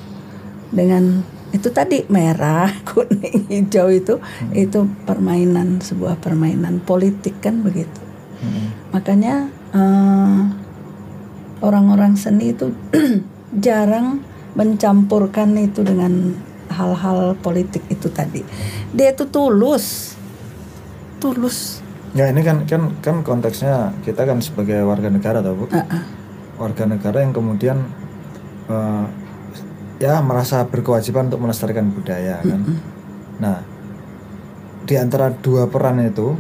[0.70, 4.22] dengan itu tadi merah, kuning, hijau itu
[4.54, 8.02] itu permainan sebuah permainan politik kan begitu.
[8.40, 8.94] Mm-mm.
[8.94, 10.40] Makanya eh,
[11.60, 12.72] orang-orang seni itu
[13.66, 14.22] jarang
[14.54, 16.38] mencampurkan itu dengan
[16.70, 18.46] hal-hal politik itu tadi.
[18.94, 20.14] Dia itu tulus,
[21.18, 21.82] tulus.
[22.18, 26.04] Ya ini kan kan kan konteksnya kita kan sebagai warga negara tau bu, Ah, ah.
[26.58, 27.78] warga negara yang kemudian
[28.70, 29.06] eh,
[30.00, 32.62] ya merasa berkewajiban untuk melestarikan budaya kan.
[33.38, 33.58] Nah
[34.88, 36.34] di antara dua peran itu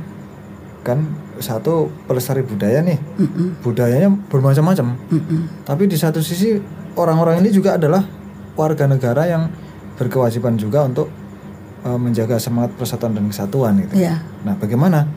[0.81, 1.03] kan
[1.39, 4.95] satu pelestari budaya nih, Mm-mm, budayanya bermacam-macam.
[5.07, 5.63] mm-mm.
[5.63, 6.59] Tapi di satu sisi
[6.99, 8.03] orang-orang ini juga adalah
[8.59, 9.47] warga negara yang
[9.95, 11.07] berkewajiban juga untuk
[11.83, 13.99] eh, menjaga semangat persatuan dan kesatuan gitu.
[14.03, 15.07] Iya, Nah, bagaimana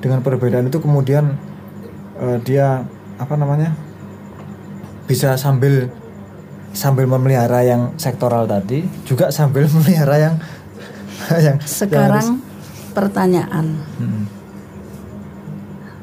[0.00, 1.36] dengan perbedaan itu kemudian
[2.20, 2.84] eh, dia
[3.20, 3.72] apa namanya
[5.04, 5.88] bisa sambil
[6.70, 10.34] sambil memelihara yang sektoral tadi juga sambil memelihara yang
[11.38, 12.40] yang sekarang
[12.96, 13.78] pertanyaan.
[14.00, 14.24] Hmm.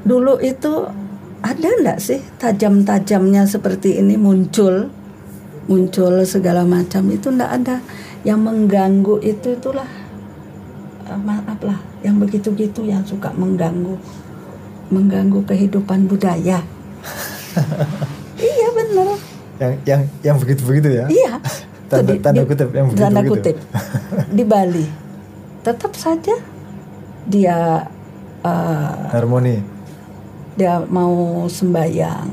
[0.08, 0.88] Dulu itu
[1.44, 4.90] ada enggak sih tajam-tajamnya seperti ini muncul
[5.68, 7.76] muncul segala macam itu enggak ada
[8.24, 9.88] yang mengganggu itu itulah
[11.06, 14.00] eh, maaf lah yang begitu-gitu yang suka mengganggu
[14.90, 16.64] mengganggu kehidupan budaya
[18.40, 19.27] iya bener
[19.58, 21.06] yang yang yang begitu begitu ya?
[21.08, 21.34] Iya.
[21.88, 23.16] Tanda- tanda kutip, yang begitu-begitu.
[23.16, 23.56] tanda kutip.
[24.38, 24.86] Di Bali
[25.64, 26.36] tetap saja
[27.24, 27.88] dia
[28.42, 29.60] eh, harmoni.
[30.54, 31.14] dia mau
[31.46, 32.28] sembahyang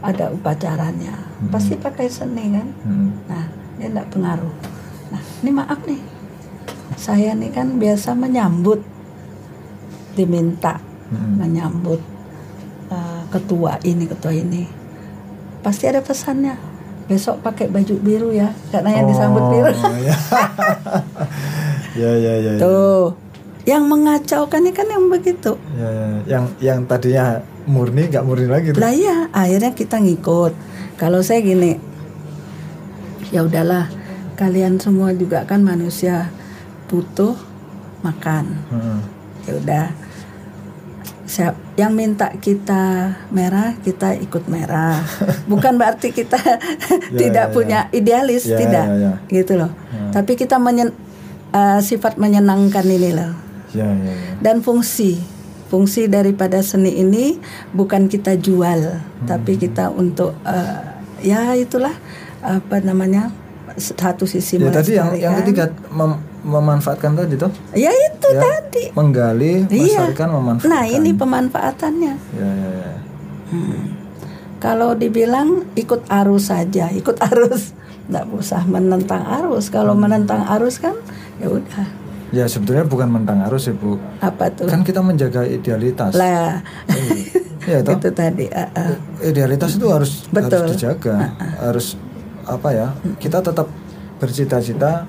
[0.00, 1.16] ada upacaranya.
[1.48, 2.68] Pasti pakai seni kan?
[2.82, 3.08] Hmm.
[3.24, 3.44] nah
[3.76, 4.52] dia tidak pengaruh.
[5.08, 6.00] Nah ini maaf nih.
[6.94, 8.84] Saya nih kan biasa menyambut
[10.12, 10.76] diminta
[11.10, 11.42] Hmm.
[11.42, 11.98] menyambut
[12.86, 14.62] uh, ketua ini ketua ini
[15.60, 16.56] pasti ada pesannya
[17.04, 20.16] besok pakai baju biru ya karena yang disambut Oh, biru ya.
[22.00, 22.60] ya ya ya ya.
[22.60, 23.18] tuh
[23.66, 26.18] yang mengacaukan ini kan yang begitu Ya, ya, ya.
[26.26, 30.52] yang yang tadinya murni nggak murni lagi tuh Lah iya, akhirnya kita ngikut.
[30.96, 31.76] Kalau saya gini,
[33.28, 33.88] ya udahlah,
[34.34, 36.32] kalian semua juga kan manusia
[36.88, 37.36] butuh
[38.00, 38.44] makan.
[38.68, 39.00] Hmm.
[39.44, 39.86] Ya udah.
[41.30, 44.98] Siap, yang minta kita merah, kita ikut merah.
[45.50, 46.36] Bukan berarti kita
[47.20, 49.12] tidak ya, punya idealis, Ya, tidak, ya, ya.
[49.30, 49.70] gitu loh.
[49.94, 50.18] Ya.
[50.18, 50.90] Tapi kita menyen,
[51.54, 55.22] eh, sifat menyenangkan ini loh ya ya ya dan fungsi
[55.70, 57.38] fungsi daripada seni ini
[57.70, 60.78] bukan kita jual tapi kita untuk eh,
[61.22, 61.94] ya itulah
[62.42, 63.30] apa namanya
[63.78, 68.84] satu sisi ya tadi yang yang ketiga mem- memanfaatkan tadi tuh ya itu Ya, tadi.
[68.92, 70.06] menggali Iya.
[70.06, 70.70] melestarikan memanfaatkan.
[70.70, 72.14] Nah ini pemanfaatannya.
[72.32, 72.92] Ya ya ya.
[74.56, 77.72] Kalau dibilang ikut arus saja ikut arus.
[78.06, 79.68] Nggak usah menentang arus.
[79.68, 80.04] Kalau Hmm.
[80.04, 80.96] menentang arus kan
[81.36, 81.86] ya udah.
[82.30, 83.98] Ya sebetulnya bukan mentang arus ya bu.
[84.20, 84.64] Apa tuh?
[84.64, 86.14] Kan kita menjaga idealitas.
[86.14, 86.62] Lah.
[87.64, 87.98] Ya toh?
[87.98, 88.94] Itu tadi ah, ah.
[89.20, 90.62] idealitas itu harus Betul.
[90.62, 91.16] harus dijaga
[91.58, 91.86] harus
[92.42, 93.68] apa ya kita tetap
[94.16, 95.04] bercita-cita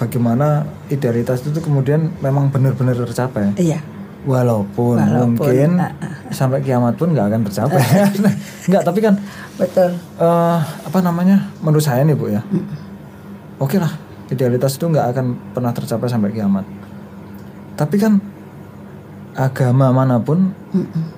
[0.00, 3.52] bagaimana idealitas itu kemudian memang benar-benar tercapai.
[3.60, 3.84] Iya.
[4.20, 5.92] Walaupun, Walaupun, mungkin ah,
[6.32, 7.80] sampai kiamat pun nggak akan tercapai.
[8.68, 9.16] Nggak tapi kan
[9.56, 9.96] betul.
[9.96, 12.44] eh, apa namanya menurut saya nih bu ya.
[13.56, 13.88] Oke lah
[14.28, 15.26] idealitas itu nggak akan
[15.56, 16.68] pernah tercapai sampai kiamat.
[17.80, 18.20] Tapi kan
[19.32, 20.52] agama mana pun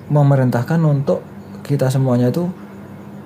[0.07, 1.19] memerintahkan untuk
[1.59, 2.47] kita semuanya itu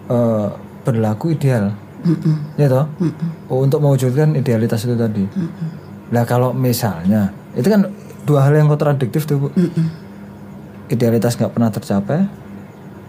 [0.09, 0.49] eh,
[0.81, 1.69] berlaku ideal
[2.03, 2.35] Mm-mm.
[2.55, 3.49] ya toh Mm-mm.
[3.49, 5.67] Oh, untuk mewujudkan idealitas itu tadi Mm-mm.
[6.11, 7.87] lah kalau misalnya itu kan
[8.23, 9.87] dua hal yang kontradiktif tuh bu Mm-mm.
[10.87, 12.27] idealitas nggak pernah tercapai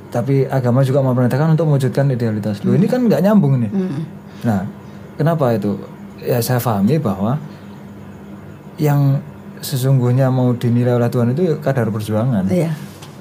[0.09, 4.03] tapi agama juga memerintahkan untuk mewujudkan idealitas Loh, ini kan nggak nyambung nih Mm-mm.
[4.43, 4.65] nah
[5.15, 5.77] kenapa itu
[6.19, 7.37] ya saya pahami bahwa
[8.79, 9.19] yang
[9.59, 12.71] sesungguhnya mau dinilai oleh Tuhan itu kadar perjuangan Iya,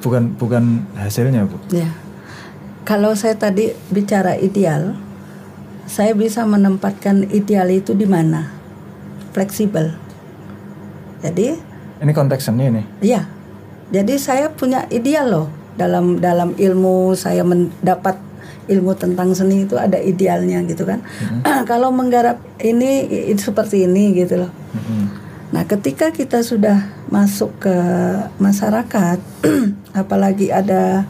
[0.06, 1.90] bukan bukan hasilnya bu iya.
[2.88, 4.96] Kalau saya tadi bicara ideal,
[5.88, 8.52] saya bisa menempatkan ideal itu di mana?
[9.32, 9.96] Fleksibel.
[11.24, 11.58] Jadi,
[11.98, 13.26] ini konteks seni nih iya.
[13.88, 15.48] Jadi saya punya ideal loh
[15.80, 18.20] dalam dalam ilmu saya mendapat
[18.68, 21.00] ilmu tentang seni itu ada idealnya gitu kan.
[21.72, 24.52] Kalau menggarap ini i- seperti ini gitu loh.
[24.76, 25.04] Mm-mm.
[25.48, 27.76] Nah, ketika kita sudah masuk ke
[28.38, 29.18] masyarakat,
[30.04, 31.08] apalagi ada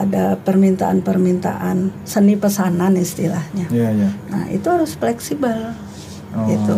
[0.00, 3.68] ada permintaan-permintaan seni pesanan istilahnya.
[3.68, 4.10] Iya iya.
[4.32, 5.76] Nah, itu harus fleksibel.
[6.30, 6.74] Oh, Gitu.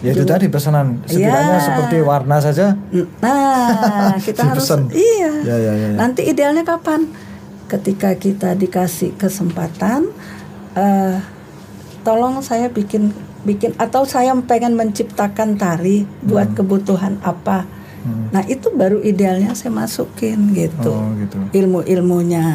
[0.00, 1.66] ya itu tadi pesanan setidaknya Iya.
[1.68, 2.72] seperti warna saja
[3.20, 4.64] Nah, kita harus
[4.96, 5.44] iya.
[5.44, 5.96] Ya, ya, ya, ya.
[6.00, 7.12] Nanti idealnya kapan?
[7.68, 10.08] Ketika kita dikasih kesempatan
[10.72, 11.20] eh,
[12.00, 13.12] tolong saya bikin
[13.44, 17.68] bikin atau saya pengen menciptakan tari buat kebutuhan apa.
[18.04, 18.28] Hmm.
[18.30, 21.40] Nah itu baru idealnya saya masukin gitu Oh gitu.
[21.50, 22.46] ilmu-ilmunya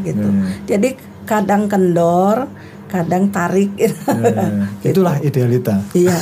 [0.00, 0.24] gitu.
[0.24, 0.48] Hmm.
[0.64, 2.48] Jadi kadang kendor,
[2.88, 3.68] kadang tarik.
[3.78, 4.46] Ya, ya, ya.
[4.82, 6.16] Itulah idealita Iya,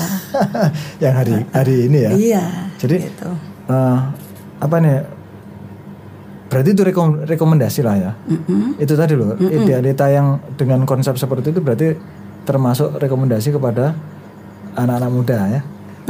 [1.04, 2.10] yang hari hari ini ya.
[2.12, 2.44] iya.
[2.76, 3.30] Jadi gitu.
[3.68, 3.98] eh,
[4.58, 4.98] apa nih?
[6.46, 8.12] Berarti itu rekom- rekomendasi lah ya.
[8.26, 8.76] Mm-mm.
[8.76, 11.96] Itu tadi loh, idealita yang dengan konsep seperti itu berarti
[12.42, 13.96] termasuk rekomendasi kepada
[14.74, 15.60] anak-anak muda ya.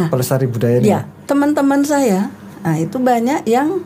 [0.09, 0.89] Pelestari budaya ini.
[0.89, 2.27] Ya, teman-teman saya,
[2.63, 3.83] nah itu banyak yang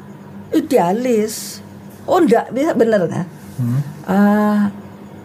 [0.53, 1.65] idealis.
[2.07, 3.27] Oh, enggak bisa bener kan?
[3.59, 3.81] Hmm.
[4.07, 4.61] Ah,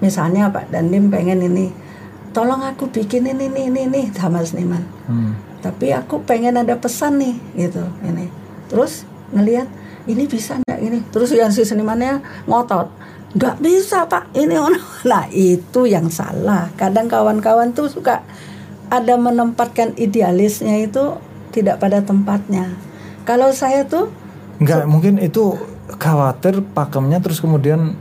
[0.02, 1.70] misalnya Pak Dandim pengen ini,
[2.34, 4.82] tolong aku bikin ini ini ini, ini sama seniman.
[5.06, 5.38] Hmm.
[5.62, 8.26] Tapi aku pengen ada pesan nih, gitu ini.
[8.66, 9.70] Terus ngelihat
[10.10, 11.00] ini bisa enggak ini?
[11.14, 12.90] Terus yang si senimannya ngotot,
[13.38, 14.58] enggak bisa Pak, ini.
[15.12, 16.74] Nah itu yang salah.
[16.80, 18.26] Kadang kawan-kawan tuh suka
[18.90, 21.16] ada menempatkan idealisnya itu
[21.54, 22.74] tidak pada tempatnya.
[23.24, 24.10] Kalau saya tuh
[24.62, 25.58] Enggak, mungkin itu
[25.98, 27.98] khawatir pakemnya terus kemudian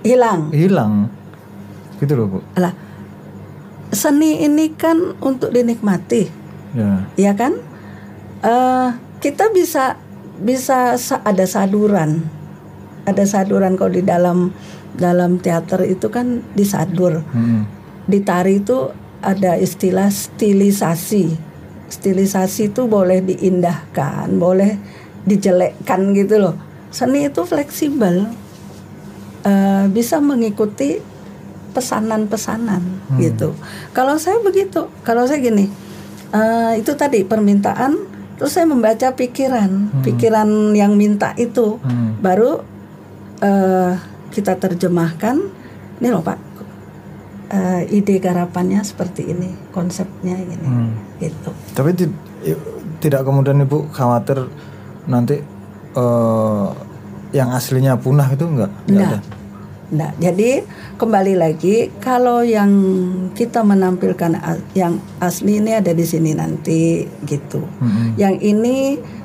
[0.00, 0.48] hilang.
[0.48, 1.12] hilang.
[2.00, 2.38] Gitu loh, Bu.
[2.56, 2.72] Lah,
[3.92, 6.32] seni ini kan untuk dinikmati,
[6.72, 7.04] Ya.
[7.14, 7.52] ya kan?
[8.40, 8.88] Eh
[9.20, 10.00] kita bisa
[10.40, 12.24] bisa sa- ada saduran,
[13.04, 14.50] ada saduran kalau di dalam
[14.92, 17.68] dalam teater itu kan disadur, Hmm.
[18.04, 18.88] di tari itu
[19.20, 21.51] ada istilah stilisasi.
[21.92, 24.80] Stilisasi itu boleh diindahkan, boleh
[25.28, 26.56] dijelekkan gitu loh.
[26.88, 28.32] Seni itu fleksibel,
[29.42, 31.02] Eh, bisa mengikuti
[31.74, 32.78] pesanan-pesanan
[33.18, 33.58] gitu.
[33.90, 35.66] Kalau saya begitu, kalau saya gini,
[36.30, 37.98] eh, itu tadi permintaan,
[38.38, 40.46] terus saya membaca pikiran, pikiran
[40.78, 42.22] yang minta itu, Hmm.
[42.22, 42.62] baru
[43.42, 43.98] eh,
[44.30, 45.42] kita terjemahkan.
[45.98, 46.38] Ini loh Pak,
[47.52, 50.90] eh, ide garapannya seperti ini, konsepnya ini, Hmm.
[51.20, 51.52] gitu.
[51.76, 52.16] Tapi ti-
[52.98, 54.48] tidak kemudian Ibu khawatir
[55.04, 55.44] nanti
[55.92, 56.66] eh,
[57.32, 58.72] yang aslinya punah itu enggak?
[58.88, 59.20] Enggak ada.
[59.92, 60.64] Nah, jadi
[60.96, 62.72] kembali lagi kalau yang
[63.36, 64.40] kita menampilkan
[64.72, 67.60] yang asli ini ada di sini nanti gitu.
[67.60, 68.16] Hmm.
[68.16, 68.76] Yang ini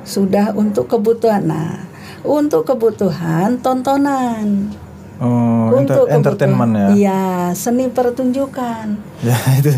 [0.03, 1.47] sudah untuk kebutuhan.
[1.47, 1.87] Nah,
[2.27, 4.75] untuk kebutuhan tontonan.
[5.17, 6.87] Oh, untuk enter- entertainment ya.
[6.91, 8.85] Iya, seni pertunjukan.
[9.19, 9.73] Ya itu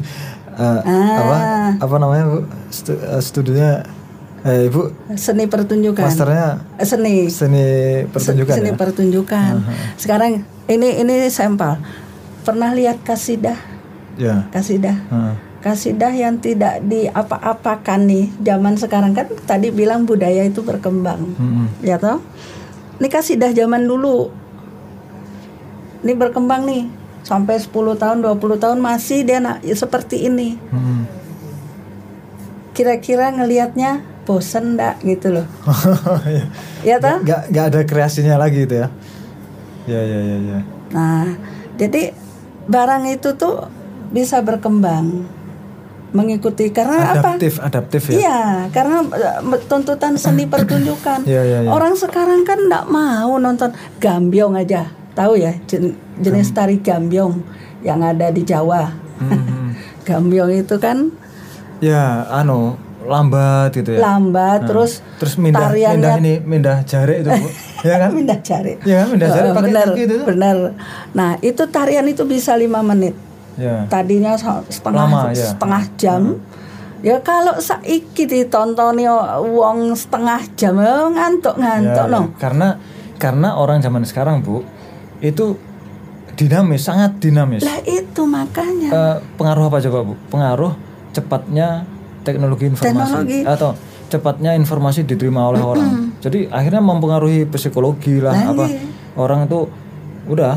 [0.53, 1.71] apa Ah.
[1.77, 2.39] apa namanya Bu?
[2.67, 3.87] Stu- eh, studinya
[4.39, 5.99] eh Ibu Seni pertunjukan.
[6.01, 7.65] masternya Eh, Seni seni
[8.05, 8.75] pertunjukan seni ya.
[8.75, 9.51] pertunjukan.
[9.95, 10.31] Sekarang
[10.65, 11.79] ini ini sampel.
[12.41, 13.55] Pernah lihat kasidah?
[14.15, 14.47] Ya.
[14.49, 14.95] Kasidah.
[15.07, 15.35] Heeh.
[15.59, 21.67] kasidah yang tidak diapa-apakan nih zaman sekarang kan tadi bilang budaya itu berkembang Mm-mm.
[21.81, 22.23] ya toh
[22.95, 24.31] ini kasidah zaman dulu
[26.00, 26.84] ini berkembang nih
[27.22, 31.04] sampai 10 tahun 20 tahun masih dia nak ya seperti ini Mm-mm.
[32.72, 35.47] kira-kira ngelihatnya bosen ndak gitu loh
[36.30, 36.45] Ya.
[36.86, 38.88] ya toh Nggak nggak ada kreasinya lagi itu ya.
[39.89, 40.60] Ya ya ya ya.
[40.93, 41.26] nah
[41.76, 42.14] jadi
[42.66, 43.66] barang itu tuh
[44.10, 45.26] bisa berkembang
[46.10, 48.18] mengikuti karena apa Adaptif adaptif ya.
[48.18, 48.41] Iya,
[48.74, 51.22] karena eh, tuntutan seni pertunjukan.
[51.22, 51.70] Iya, iya, iya.
[51.70, 53.70] Orang sekarang kan enggak mau nonton
[54.02, 54.89] gambyong aja.
[55.20, 57.43] Tahu ya jen- jenis tari gambyong
[57.82, 58.88] yang ada di Jawa.
[59.20, 59.76] Hmm.
[60.07, 61.11] Gambyong itu kan
[61.78, 63.99] Ya anu lambat gitu ya.
[64.01, 67.47] lambat terus Terus mindah tariannya- mindah ini mindah jari itu Bu.
[67.84, 68.09] ya kan?
[68.11, 68.74] pindah jari.
[68.82, 70.26] Ya kan mindah jari Eh, pakai benar, kaki itu tuh.
[70.26, 70.55] benar.
[71.11, 73.15] Nah, itu tarian itu bisa lima menit.
[73.55, 73.84] Ya.
[73.86, 75.47] Tadinya setengah Lama, ya.
[75.47, 76.22] setengah jam.
[76.99, 79.07] Ya kalau saiki ditontoni
[79.49, 82.22] wong setengah jam ya ngantuk-ngantuk Ya, no.
[82.22, 82.36] ya.
[82.38, 82.67] Karena
[83.15, 84.63] karena orang zaman sekarang Bu
[85.20, 85.55] itu
[86.36, 87.63] dinamis, sangat dinamis.
[87.67, 88.89] Lah itu makanya.
[88.89, 90.13] Eh, pengaruh apa coba Bu?
[90.32, 90.74] Pengaruh
[91.11, 91.84] cepatnya
[92.24, 93.39] teknologi informasi Teknologi.
[93.43, 93.70] atau
[94.09, 96.15] cepatnya informasi diterima oleh orang.
[96.20, 98.65] Jadi akhirnya mempengaruhi psikologi lah Lah, apa.
[98.67, 98.82] iya.
[99.20, 99.67] Orang itu
[100.30, 100.55] udah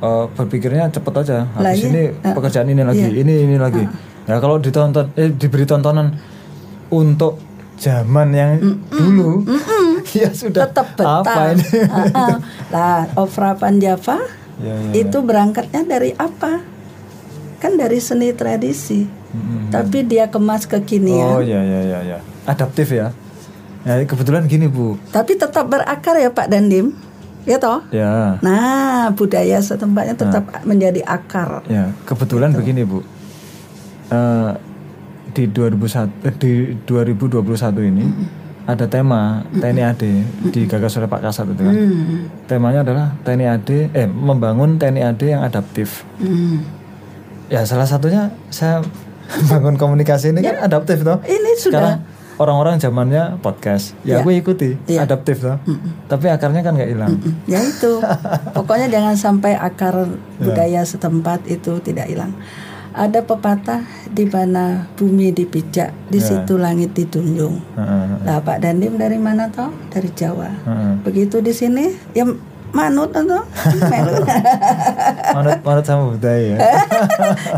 [0.00, 1.38] eh, berpikirnya cepet aja.
[1.58, 1.88] Habis iya.
[1.90, 3.82] ini pekerjaan ini lagi, ini ini lagi.
[4.24, 6.16] Ya kalau ditonton eh diberi tontonan
[6.88, 7.36] untuk
[7.78, 8.52] zaman yang
[8.88, 9.42] dulu
[10.18, 11.22] ya sudah tetap betah.
[11.22, 11.68] apa ini?
[12.74, 14.22] Lah, opera Panjava
[14.62, 14.92] ya, ya.
[14.94, 16.62] itu berangkatnya dari apa?
[17.58, 19.04] Kan dari seni tradisi.
[19.34, 19.74] Mm-mm.
[19.74, 21.38] Tapi dia kemas kekinian.
[21.38, 22.18] Oh ya ya ya ya.
[22.46, 23.10] Adaptif ya.
[23.84, 24.96] Ya kebetulan gini Bu.
[25.10, 26.94] Tapi tetap berakar ya Pak Dandim.
[27.44, 27.84] Ya toh?
[27.92, 28.40] Ya.
[28.40, 31.60] Nah, budaya setempatnya tetap menjadi akar.
[31.68, 33.04] Ya, kebetulan begini Bu.
[34.08, 34.50] Eh,
[35.34, 36.52] di 2001 eh, di
[36.86, 38.06] 2021 ini
[38.64, 40.02] ada tema TNI AD
[40.48, 41.74] digagas oleh Pak Kasat itu kan.
[41.76, 42.32] Hmm.
[42.48, 46.08] Temanya adalah TNI AD eh membangun TNI AD yang adaptif.
[47.52, 48.80] Ya salah satunya saya
[49.52, 51.20] bangun komunikasi ini kan adaptif toh.
[51.24, 52.00] Ini sudah Sekarang
[52.34, 54.24] orang-orang zamannya podcast, ya Ya.
[54.24, 55.04] aku ikuti, Iya.
[55.06, 55.54] adaptif toh.
[56.08, 57.14] Tapi akarnya kan nggak hilang.
[57.20, 58.00] Mm, ya itu
[58.56, 60.08] pokoknya jangan sampai akar
[60.40, 62.32] budaya setempat itu tidak hilang
[62.94, 66.26] ada pepatah di mana bumi dipijak di Ya.
[66.30, 70.92] situ langit ditunjung Heeh, lah Pak Dandim dari mana toh dari Jawa heeh.
[71.02, 72.22] begitu di sini ya
[72.70, 73.42] manut atau
[73.84, 74.22] Melu.
[75.32, 76.58] manut manut sama budaya ya.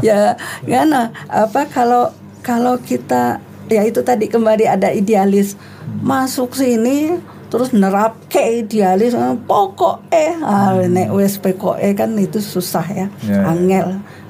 [0.09, 0.19] ya
[0.67, 0.89] kan
[1.27, 2.09] apa kalau
[2.41, 5.57] kalau kita ya itu tadi kembali ada idealis
[5.99, 7.17] masuk sini
[7.47, 13.07] terus nerap ke idealis eh, pokok eh ah, nek wes PKE kan itu susah ya
[13.23, 13.41] Ya, ya.
[13.47, 13.87] angel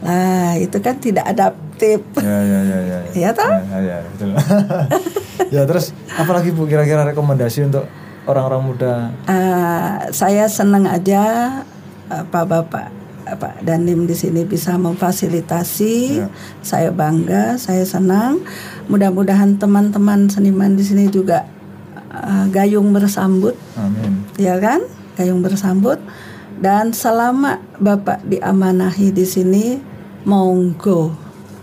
[0.06, 3.42] lah itu kan tidak adaptif ya ya ya ya Ya, toh?
[3.48, 4.30] ya, ya, betul
[5.54, 7.90] ya terus apalagi bu kira-kira rekomendasi untuk
[8.24, 8.92] orang-orang muda
[9.26, 11.22] Ah, saya senang aja
[12.06, 12.86] Pak Bapak
[13.26, 16.22] Pak Dandim di sini bisa memfasilitasi.
[16.22, 16.30] Ya.
[16.62, 18.38] Saya bangga, saya senang.
[18.86, 21.42] Mudah-mudahan teman-teman seniman di sini juga
[22.06, 24.78] ah, gayung bersambut, amin ya kan?
[25.18, 25.98] Gayung bersambut.
[26.56, 29.82] Dan selama Bapak diamanahi di sini,
[30.26, 31.14] monggo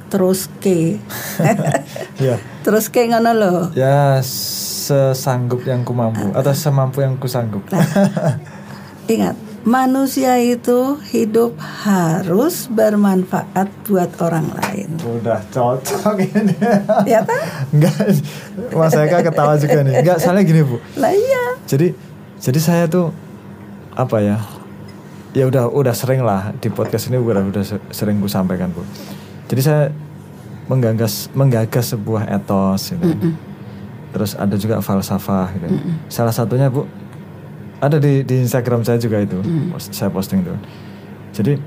[0.08, 0.96] terus ke.
[2.22, 3.60] ya terus ke ngono loh.
[3.74, 7.66] ya sesanggup yang ku mampu atau semampu yang ku sanggup
[9.04, 9.36] Ingat,
[9.68, 14.96] manusia itu hidup harus bermanfaat buat orang lain.
[15.02, 16.56] udah cocok ini
[17.04, 17.44] Ya kan?
[17.76, 17.96] enggak
[18.72, 21.60] mas Eka ketawa juga nih enggak soalnya gini bu Lah iya.
[21.68, 21.92] jadi
[22.40, 23.12] jadi saya tuh
[23.92, 24.38] apa ya
[25.34, 28.86] ya udah udah sering lah di podcast ini udah udah se- sering gue sampaikan bu.
[29.50, 29.90] Jadi saya
[30.70, 33.04] menggagas menggagas sebuah etos gitu.
[34.14, 35.68] Terus ada juga falsafah gitu.
[36.08, 36.86] Salah satunya bu
[37.82, 40.56] ada di di Instagram saya juga itu post- saya posting tuh
[41.36, 41.60] jadi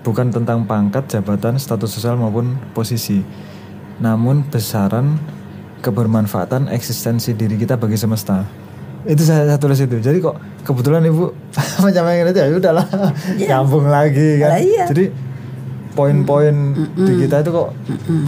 [0.00, 3.20] bukan tentang pangkat jabatan status sosial maupun posisi.
[3.98, 5.18] Namun besaran
[5.82, 8.46] kebermanfaatan eksistensi diri kita bagi semesta
[9.06, 9.96] itu saya, saya tulis itu.
[10.02, 10.36] Jadi kok
[10.66, 11.30] kebetulan ibu
[11.84, 12.86] menyampaikan itu ya udahlah
[13.38, 14.50] nyambung lagi kan.
[14.58, 14.84] Lah iya.
[14.90, 15.04] jadi
[15.96, 17.68] poin-poin di kita itu kok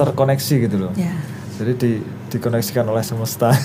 [0.00, 0.92] terkoneksi gitu loh.
[0.96, 1.12] Ya.
[1.58, 1.90] jadi di
[2.28, 3.50] dikoneksikan oleh semesta.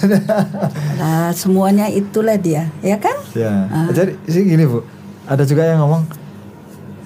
[1.04, 3.12] Nah, semuanya itulah dia, ya kan?
[3.36, 4.80] ya jadi sih gini bu.
[5.28, 6.04] Ada juga yang ngomong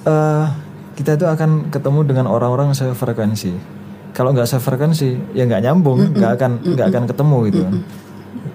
[0.06, 0.46] eh
[0.98, 3.54] kita itu akan ketemu dengan orang-orang sefrekuensi.
[4.14, 7.62] Kalau nggak sefrekuensi ya nggak nyambung nggak akan nggak akan ketemu gitu.
[7.66, 7.74] Kan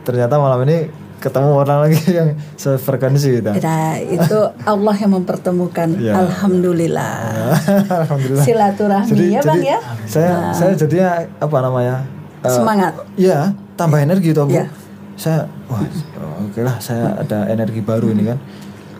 [0.02, 0.90] ternyata malam ini
[1.22, 5.88] ketemu orang lagi yang sefrekuensi gitu Nah, itu Allah yang mempertemukan.
[6.02, 6.18] Ya.
[6.18, 7.14] Alhamdulillah.
[8.02, 9.78] alhamdulillah Silaturahmi jadi, ya, jadi Bang ya.
[10.10, 11.96] saya saya jadinya apa namanya
[12.42, 12.92] eh, Semangat.
[13.14, 14.58] Iya, tambah energi toh bu.
[14.58, 14.66] Iya.
[15.14, 15.78] Saya, wah,
[16.42, 18.38] oke lah, saya ada energi baru ini kan.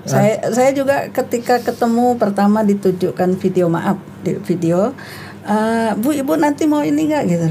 [0.07, 4.95] Saya saya juga ketika ketemu pertama ditunjukkan video maaf di video
[5.43, 7.47] "Eh, Bu Ibu nanti mau ini nggak gitu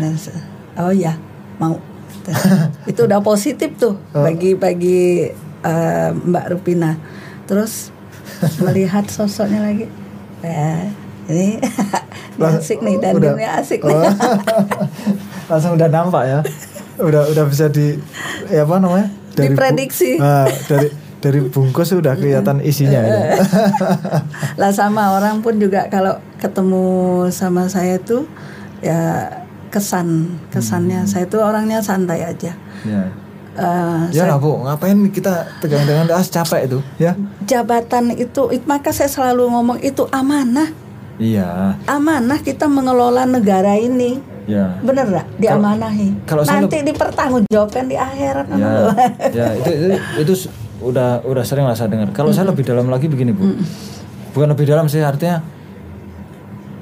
[0.79, 1.19] Oh ya
[1.59, 1.75] mau
[2.85, 5.29] itu udah positif tuh bagi bagi
[5.61, 6.97] eh, Mbak Rupina
[7.45, 7.89] terus
[8.59, 9.85] melihat sosoknya lagi
[10.41, 10.89] ya
[11.29, 11.61] ini
[12.37, 13.33] ini asik nih dan Udah.
[13.61, 14.01] asik Oh.
[15.51, 16.39] Langsung udah nampak ya.
[16.97, 17.99] Udah udah bisa di
[18.47, 19.07] ya apa namanya?
[19.11, 20.15] bu- Diprediksi.
[20.15, 20.89] Nah, dari
[21.21, 23.37] dari bungkus udah kelihatan isinya ya.
[24.57, 26.83] lah sama orang pun juga kalau ketemu
[27.29, 28.25] sama saya tuh
[28.81, 29.29] ya
[29.71, 30.07] kesan
[30.51, 31.07] kesannya.
[31.07, 32.51] Saya tuh orangnya santai aja.
[32.83, 33.03] Ya.
[33.51, 37.11] Eh, Ya lah bu, ngapain kita tegang-tegang ah capek itu, ya?
[37.43, 40.71] jabatan itu it- maka saya selalu ngomong itu amanah.
[41.19, 44.23] Iya, amanah kita mengelola negara ini.
[44.49, 44.73] Ya.
[44.81, 45.27] bener nggak?
[45.37, 46.25] Diamanahi.
[46.25, 48.45] kalau saya nanti dipertanggungjawabkan di akhirat.
[48.51, 48.71] Ya,
[49.37, 49.47] ya.
[49.53, 50.33] Itu, itu itu
[50.81, 52.09] udah udah sering lah saya dengar.
[52.11, 53.53] Kalau saya lebih dalam lagi begini bu,
[54.33, 55.43] bukan lebih dalam sih artinya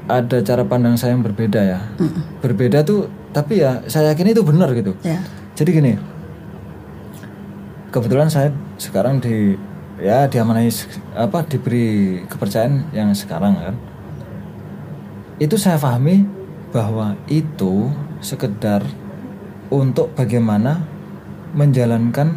[0.09, 1.79] ada cara pandang saya yang berbeda ya.
[2.41, 4.97] Berbeda tuh, tapi ya saya yakin itu benar gitu.
[5.05, 5.21] ya
[5.53, 5.93] Jadi gini,
[7.93, 8.49] kebetulan saya
[8.81, 9.53] sekarang di
[10.01, 10.71] ya diamanai
[11.13, 13.75] apa diberi kepercayaan yang sekarang kan.
[15.37, 16.25] Itu saya pahami
[16.73, 18.81] bahwa itu sekedar
[19.69, 20.81] untuk bagaimana
[21.53, 22.33] menjalankan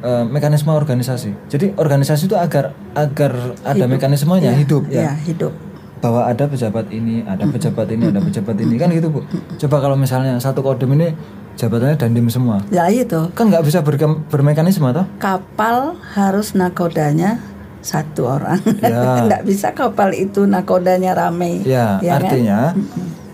[0.00, 1.52] eh, mekanisme organisasi.
[1.52, 5.67] Jadi organisasi itu agar agar ada mekanismenya hidup ya ya hidup
[5.98, 8.74] bahwa ada pejabat ini, ada pejabat ini, ada pejabat ini.
[8.74, 9.20] Kan gitu bu.
[9.56, 11.10] Coba kalau misalnya satu kodem ini
[11.54, 15.02] jabatannya dandim semua, ya itu kan nggak bisa berkem- bermekanisme toh?
[15.18, 17.42] kapal harus nakodanya
[17.82, 18.62] satu orang.
[18.78, 19.22] Ya.
[19.26, 21.66] nggak bisa kapal itu nakodanya rame.
[21.66, 22.22] Ya, Ya kan?
[22.22, 22.58] artinya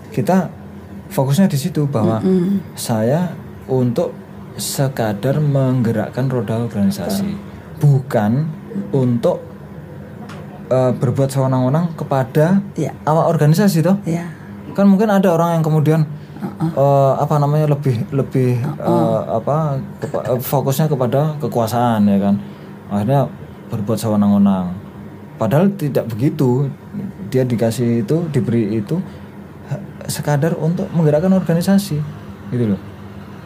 [0.09, 0.49] kita
[1.13, 2.25] fokusnya di situ bahwa
[2.73, 3.37] saya
[3.69, 4.17] untuk
[4.55, 7.29] sekadar menggerakkan roda organisasi,
[7.77, 8.49] bukan
[8.89, 9.45] untuk
[10.69, 12.93] eh, berbuat sewenang-wenang kepada Iya.
[13.05, 13.99] awak organisasi toh?
[14.05, 14.29] Ya
[14.75, 16.01] kan mungkin ada orang yang kemudian
[16.75, 22.35] eh, apa namanya lebih lebih eh, apa kepa- fokusnya kepada kekuasaan ya kan?
[22.91, 23.31] Akhirnya
[23.71, 24.75] berbuat sewenang-wenang.
[25.35, 26.71] Padahal tidak begitu.
[27.31, 29.03] Dia dikasih itu diberi itu
[30.07, 31.99] sekadar untuk menggerakkan organisasi.
[32.53, 32.81] Gitu loh.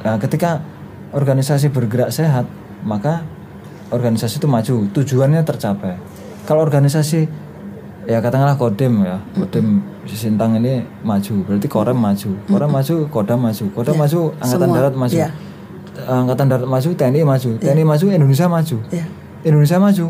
[0.05, 0.61] Nah, ketika
[1.17, 2.45] organisasi bergerak sehat
[2.85, 3.25] maka
[3.89, 4.85] organisasi itu maju.
[4.93, 5.97] Tujuannya tercapai
[6.49, 7.29] kalau organisasi
[8.09, 9.21] ya katakanlah kodem ya.
[9.37, 11.45] Kodem Sintang ini maju.
[11.45, 12.31] Berarti korem maju.
[12.49, 13.65] Korem maju kodam maju.
[13.77, 14.77] Kodam maju angkatan semua.
[14.81, 15.13] darat maju.
[15.13, 15.29] Ya.
[16.09, 17.51] angkatan darat maju TNI maju.
[17.61, 18.77] TNI maju Indonesia maju.
[18.89, 19.05] Ya.
[19.45, 20.05] Indonesia maju.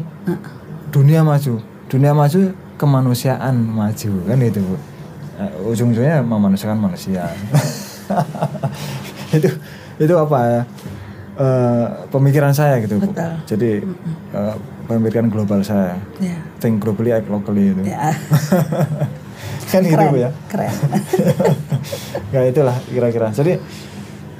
[0.94, 1.58] Dunia maju.
[1.90, 2.40] Dunia maju
[2.78, 4.12] kemanusiaan maju.
[4.30, 4.76] Kan itu bu.
[5.38, 7.26] Eh, ujung-ujungnya memanusiakan manusia.
[9.28, 9.44] Itu
[10.00, 10.62] itu apa ya?
[11.36, 13.12] Eh, pemikiran saya gitu bu.
[13.12, 13.32] Betul.
[13.44, 13.70] jadi
[14.32, 14.54] eh,
[14.88, 16.00] pemikiran global saya.
[16.18, 16.40] Ya.
[16.58, 18.10] Think globally act locally itu ya.
[19.70, 20.30] Kan gitu keren bu ya?
[20.48, 20.72] keren.
[22.34, 23.28] Ya itulah kira-kira.
[23.30, 23.60] Jadi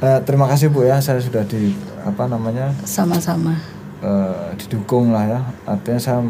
[0.01, 0.99] eh, terima kasih bu ya.
[0.99, 3.53] Saya sudah di apa namanya sama-sama.
[4.01, 5.41] eh, didukung lah ya.
[5.65, 6.21] Artinya saya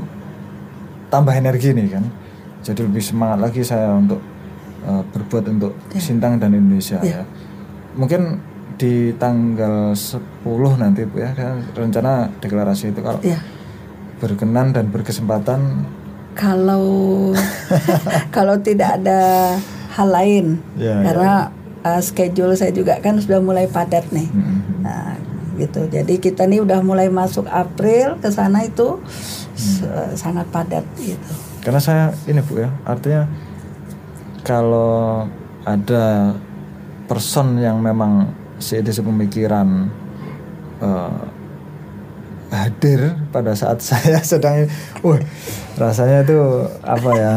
[1.09, 2.05] tambah energi nih kan.
[2.61, 4.19] Jadi lebih semangat lagi saya untuk
[4.83, 7.23] eh, berbuat untuk Sintang dan Indonesia ya.
[7.95, 8.39] mungkin
[8.79, 10.23] di tanggal 10
[10.79, 13.35] nanti bu ya kan rencana deklarasi itu kalau ya
[14.19, 15.87] berkenan dan berkesempatan.
[16.35, 16.87] Kalau
[18.37, 19.55] kalau tidak ada
[19.95, 21.33] hal lain Ya, karena
[21.83, 24.31] uh, schedule saya juga kan sudah mulai padat nih.
[24.31, 25.15] Mm, nah
[25.59, 25.91] gitu.
[25.91, 29.03] Jadi kita nih udah mulai masuk April ke sana itu
[29.59, 29.83] s-
[30.15, 31.31] sangat padat gitu.
[31.59, 33.27] Karena saya ini bu ya artinya
[34.47, 35.27] kalau
[35.67, 36.33] ada
[37.05, 39.91] person yang memang seide sepemikiran
[40.79, 41.21] eh,
[42.49, 44.65] hadir pada saat saya sedang
[45.05, 45.21] wah
[45.77, 47.35] rasanya tuh apa ya?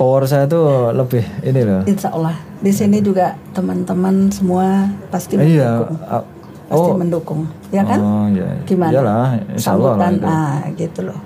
[0.00, 1.84] Power saya tuh lebih ini loh.
[1.84, 2.32] Insya Allah
[2.64, 5.98] di sini juga teman-teman semua pasti iya mendukung.
[6.08, 6.24] ah,
[6.72, 7.40] pasti oh mendukung.
[7.68, 7.98] Ya kan?
[8.00, 8.92] Oh iya gimana?
[8.96, 10.24] Iyalah insya Allah lah sambutan itu.
[10.24, 11.20] ah gitu loh.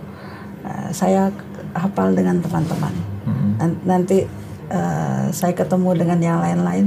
[0.67, 1.23] Nah, saya
[1.71, 2.95] hafal dengan teman-teman.
[3.63, 4.27] Nan- nanti
[4.67, 6.87] eh, saya ketemu dengan yang lain-lain.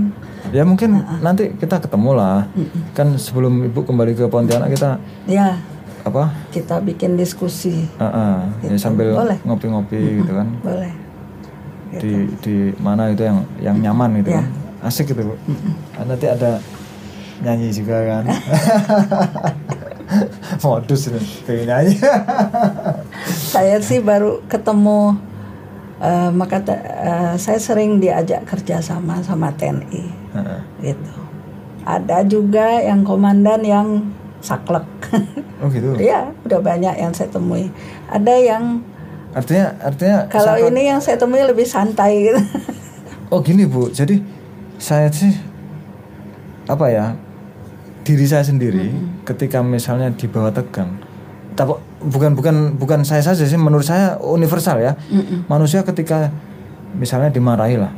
[0.49, 2.47] Ya mungkin nanti kita ketemu lah
[2.93, 5.59] kan sebelum ibu kembali ke Pontianak kita ya.
[6.01, 6.32] apa?
[6.49, 7.84] Kita bikin diskusi.
[7.99, 8.36] Ah, ah.
[8.63, 9.38] ya sambil Boleh.
[9.43, 10.47] ngopi-ngopi gitu kan.
[10.61, 10.93] Boleh.
[11.88, 14.39] Di di mana itu yang yang nyaman gitu Ya.
[14.39, 14.47] kan.
[14.84, 15.36] Asik gitu bu.
[15.97, 16.61] Ah, nanti ada
[17.43, 18.23] nyanyi juga kan.
[20.63, 21.95] Modus ini pengen nyanyi.
[23.28, 25.19] Saya sih baru ketemu
[26.01, 30.03] eh, maka eh, saya sering diajak kerjasama sama TNI
[30.35, 30.61] Heeh.
[30.93, 31.13] gitu.
[31.87, 33.87] Ada juga yang komandan yang
[34.41, 34.85] saklek.
[35.57, 35.97] Oh gitu?
[35.97, 37.73] Ya udah banyak yang saya temui.
[38.13, 38.85] Ada yang
[39.33, 42.41] artinya artinya kalau ini yang saya temui lebih santai gitu.
[43.33, 43.89] Oh gini bu.
[43.89, 44.21] Jadi
[44.77, 45.33] saya sih
[46.69, 47.17] apa ya
[48.05, 48.93] diri saya sendiri
[49.25, 50.95] ketika misalnya di bawah tegang
[51.57, 51.73] tapi
[52.07, 54.95] bukan bukan bukan saya saja sih menurut saya universal ya.
[55.47, 56.31] Manusia ketika
[56.97, 57.91] misalnya dimarahi lah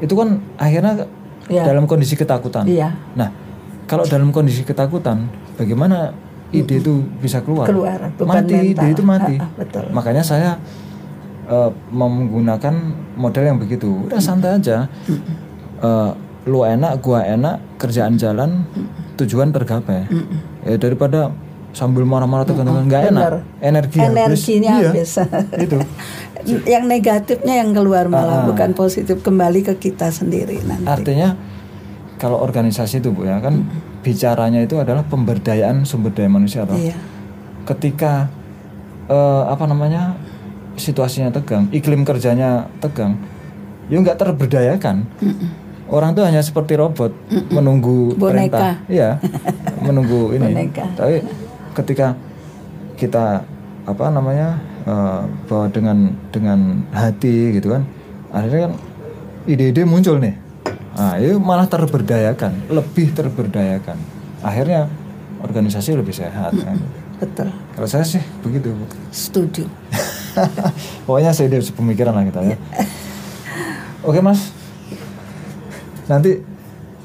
[0.00, 1.06] itu kan akhirnya
[1.46, 1.62] Iya.
[1.62, 2.66] dalam kondisi ketakutan.
[2.66, 2.90] Iya.
[3.14, 3.30] Nah
[3.86, 6.10] kalau dalam kondisi ketakutan bagaimana
[6.50, 7.70] ide itu bisa keluar?
[7.70, 8.66] Keluar mati mental.
[8.66, 9.34] ide itu mati.
[9.38, 9.84] Ah, ah, betul.
[9.94, 10.58] Makanya saya
[11.46, 12.74] eh, menggunakan
[13.14, 14.10] model yang begitu.
[14.10, 14.90] Udah santai aja.
[15.06, 16.10] Eh,
[16.46, 18.66] lu enak gua enak kerjaan jalan
[19.18, 20.06] tujuan tergapai
[20.62, 21.34] ya daripada
[21.76, 23.34] sambil marah-marah tegang-tegang nggak enak Benar.
[23.60, 24.16] energi habis.
[24.16, 25.10] energinya Iya, habis
[25.68, 25.78] itu
[26.72, 28.44] yang negatifnya yang keluar malah Ah.
[28.48, 31.36] bukan positif kembali ke kita sendiri nanti artinya
[32.16, 33.60] kalau organisasi itu bu ya kan
[34.00, 36.72] bicaranya itu adalah pemberdayaan sumber daya manusia toh.
[36.72, 36.96] iya
[37.66, 38.32] ketika
[39.06, 40.16] eh, apa namanya
[40.76, 43.16] situasinya tegang, iklim kerjanya tegang,
[43.88, 45.08] ya nggak terberdayakan.
[45.86, 47.14] Orang tuh hanya seperti robot
[47.48, 48.28] menunggu Boneka.
[48.28, 49.16] perintah, iya,
[49.80, 50.46] menunggu ini.
[50.52, 50.84] Boneka.
[50.92, 51.24] Tapi
[51.76, 52.16] ketika
[52.96, 53.44] kita
[53.84, 54.56] apa namanya
[54.88, 57.84] eh, bawa dengan dengan hati gitu kan,
[58.32, 58.74] akhirnya kan
[59.44, 60.34] ide-ide muncul nih.
[60.96, 64.00] Nah, itu malah terberdayakan, lebih terberdayakan.
[64.40, 64.88] Akhirnya
[65.44, 66.76] organisasi lebih sehat kan.
[67.16, 68.76] betul Kalau saya sih begitu.
[68.76, 68.84] Bu.
[69.08, 69.64] setuju
[71.08, 72.56] Pokoknya saya dari pemikiran lah kita ya.
[74.08, 74.52] Oke mas.
[76.08, 76.44] Nanti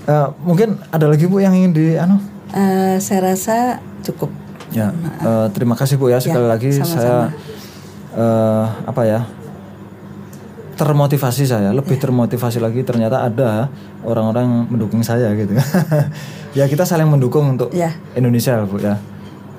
[0.08, 2.20] eh, mungkin ada lagi bu yang ingin di anu.
[2.52, 4.32] Eh, saya rasa cukup
[4.72, 4.96] Ya.
[4.96, 7.28] eh, terima kasih bu ya sekali lagi saya
[8.16, 9.20] eh, apa ya
[10.80, 13.68] termotivasi saya lebih termotivasi lagi ternyata ada
[14.02, 15.54] orang-orang mendukung saya gitu.
[16.58, 18.96] ya kita saling mendukung untuk ya Indonesia bu ya.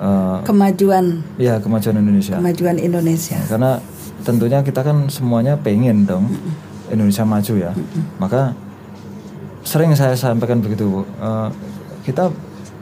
[0.03, 2.35] Eh, kemajuan ya kemajuan Indonesia.
[2.41, 3.77] kemajuan Indonesia Karena
[4.25, 6.27] tentunya kita kan semuanya pengen dong
[6.91, 7.71] Indonesia maju ya.
[8.17, 8.53] Maka
[9.63, 11.01] sering saya sampaikan begitu, Bu.
[11.01, 11.49] Eh,
[12.05, 12.29] kita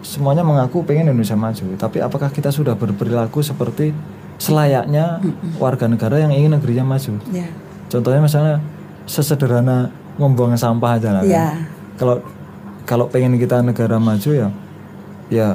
[0.01, 3.93] semuanya mengaku pengen Indonesia maju, tapi apakah kita sudah berperilaku seperti
[4.41, 5.21] selayaknya
[5.61, 7.21] warga negara yang ingin negerinya maju?
[7.29, 7.47] Ya.
[7.87, 8.55] Contohnya misalnya
[9.05, 11.23] sesederhana membuang sampah aja lah.
[11.23, 11.31] kan.
[11.31, 11.47] Ya.
[11.95, 12.17] Kalau
[12.85, 14.47] kalau pengen kita negara maju ya,
[15.29, 15.47] ya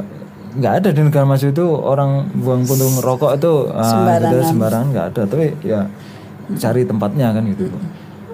[0.57, 5.07] nggak ada di negara maju itu orang buang puntung rokok itu ah, gitu, sembarangan nggak
[5.13, 5.23] ada.
[5.27, 5.81] Tapi ya
[6.55, 7.67] cari tempatnya kan gitu.
[7.67, 7.79] Bu.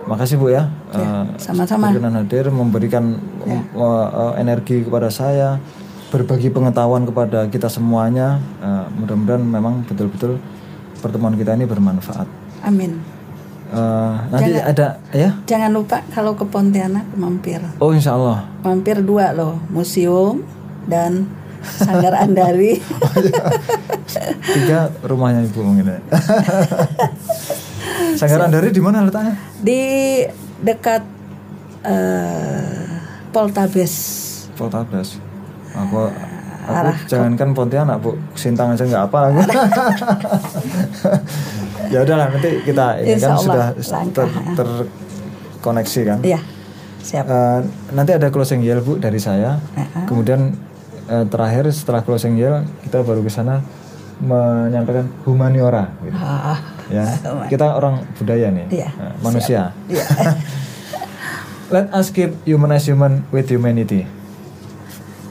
[0.02, 1.94] Makasih bu ya, eh, sama-sama.
[1.94, 3.16] berkenan hadir memberikan
[3.47, 5.62] eh, eh, energi kepada saya,
[6.12, 8.36] berbagi pengetahuan kepada kita semuanya.
[8.60, 10.36] Eh, mudah-mudahan memang betul-betul
[11.01, 12.28] pertemuan kita ini bermanfaat.
[12.60, 13.01] Amin.
[13.72, 15.32] Eh, nanti ada ya?
[15.48, 17.64] Jangan lupa kalau ke Pontianak mampir.
[17.80, 18.44] Oh insya Allah.
[18.60, 20.44] Mampir dua loh, museum
[20.84, 21.32] dan
[21.64, 22.76] Sanggar Andari.
[24.52, 25.98] Tiga rumahnya ibu mungkin ya.
[28.20, 29.32] Sanggaran dari di mana letaknya?
[29.64, 29.80] Di
[30.60, 31.01] dekat
[31.89, 33.01] eh,
[33.32, 33.94] Poltabes.
[34.52, 35.31] Poltabes.
[35.72, 36.00] Aku
[36.62, 39.40] aku jangankan Pontianak bu, Sintang aja nggak apa aku.
[41.92, 44.26] ya udahlah nanti kita ini Insya kan Allah, sudah langkah.
[44.26, 46.18] ter- terkoneksi kan.
[46.22, 46.40] Iya.
[47.02, 47.24] Siap.
[47.26, 47.60] Eh,
[47.92, 49.58] nanti ada closing yell bu dari saya.
[49.74, 50.06] Uh-uh.
[50.06, 50.54] Kemudian
[51.08, 53.60] eh, terakhir setelah closing yell kita baru ke sana
[54.22, 55.90] menyampaikan humaniora.
[56.00, 56.14] Gitu.
[56.14, 56.60] Ah,
[56.92, 57.08] Ya,
[57.48, 59.72] kita orang budaya nih, Iya, eh, manusia.
[59.88, 60.04] Iya.
[61.72, 64.04] Let us keep humanize human with humanity.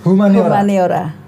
[0.03, 0.47] Humaniora.
[0.47, 1.20] Humaniora.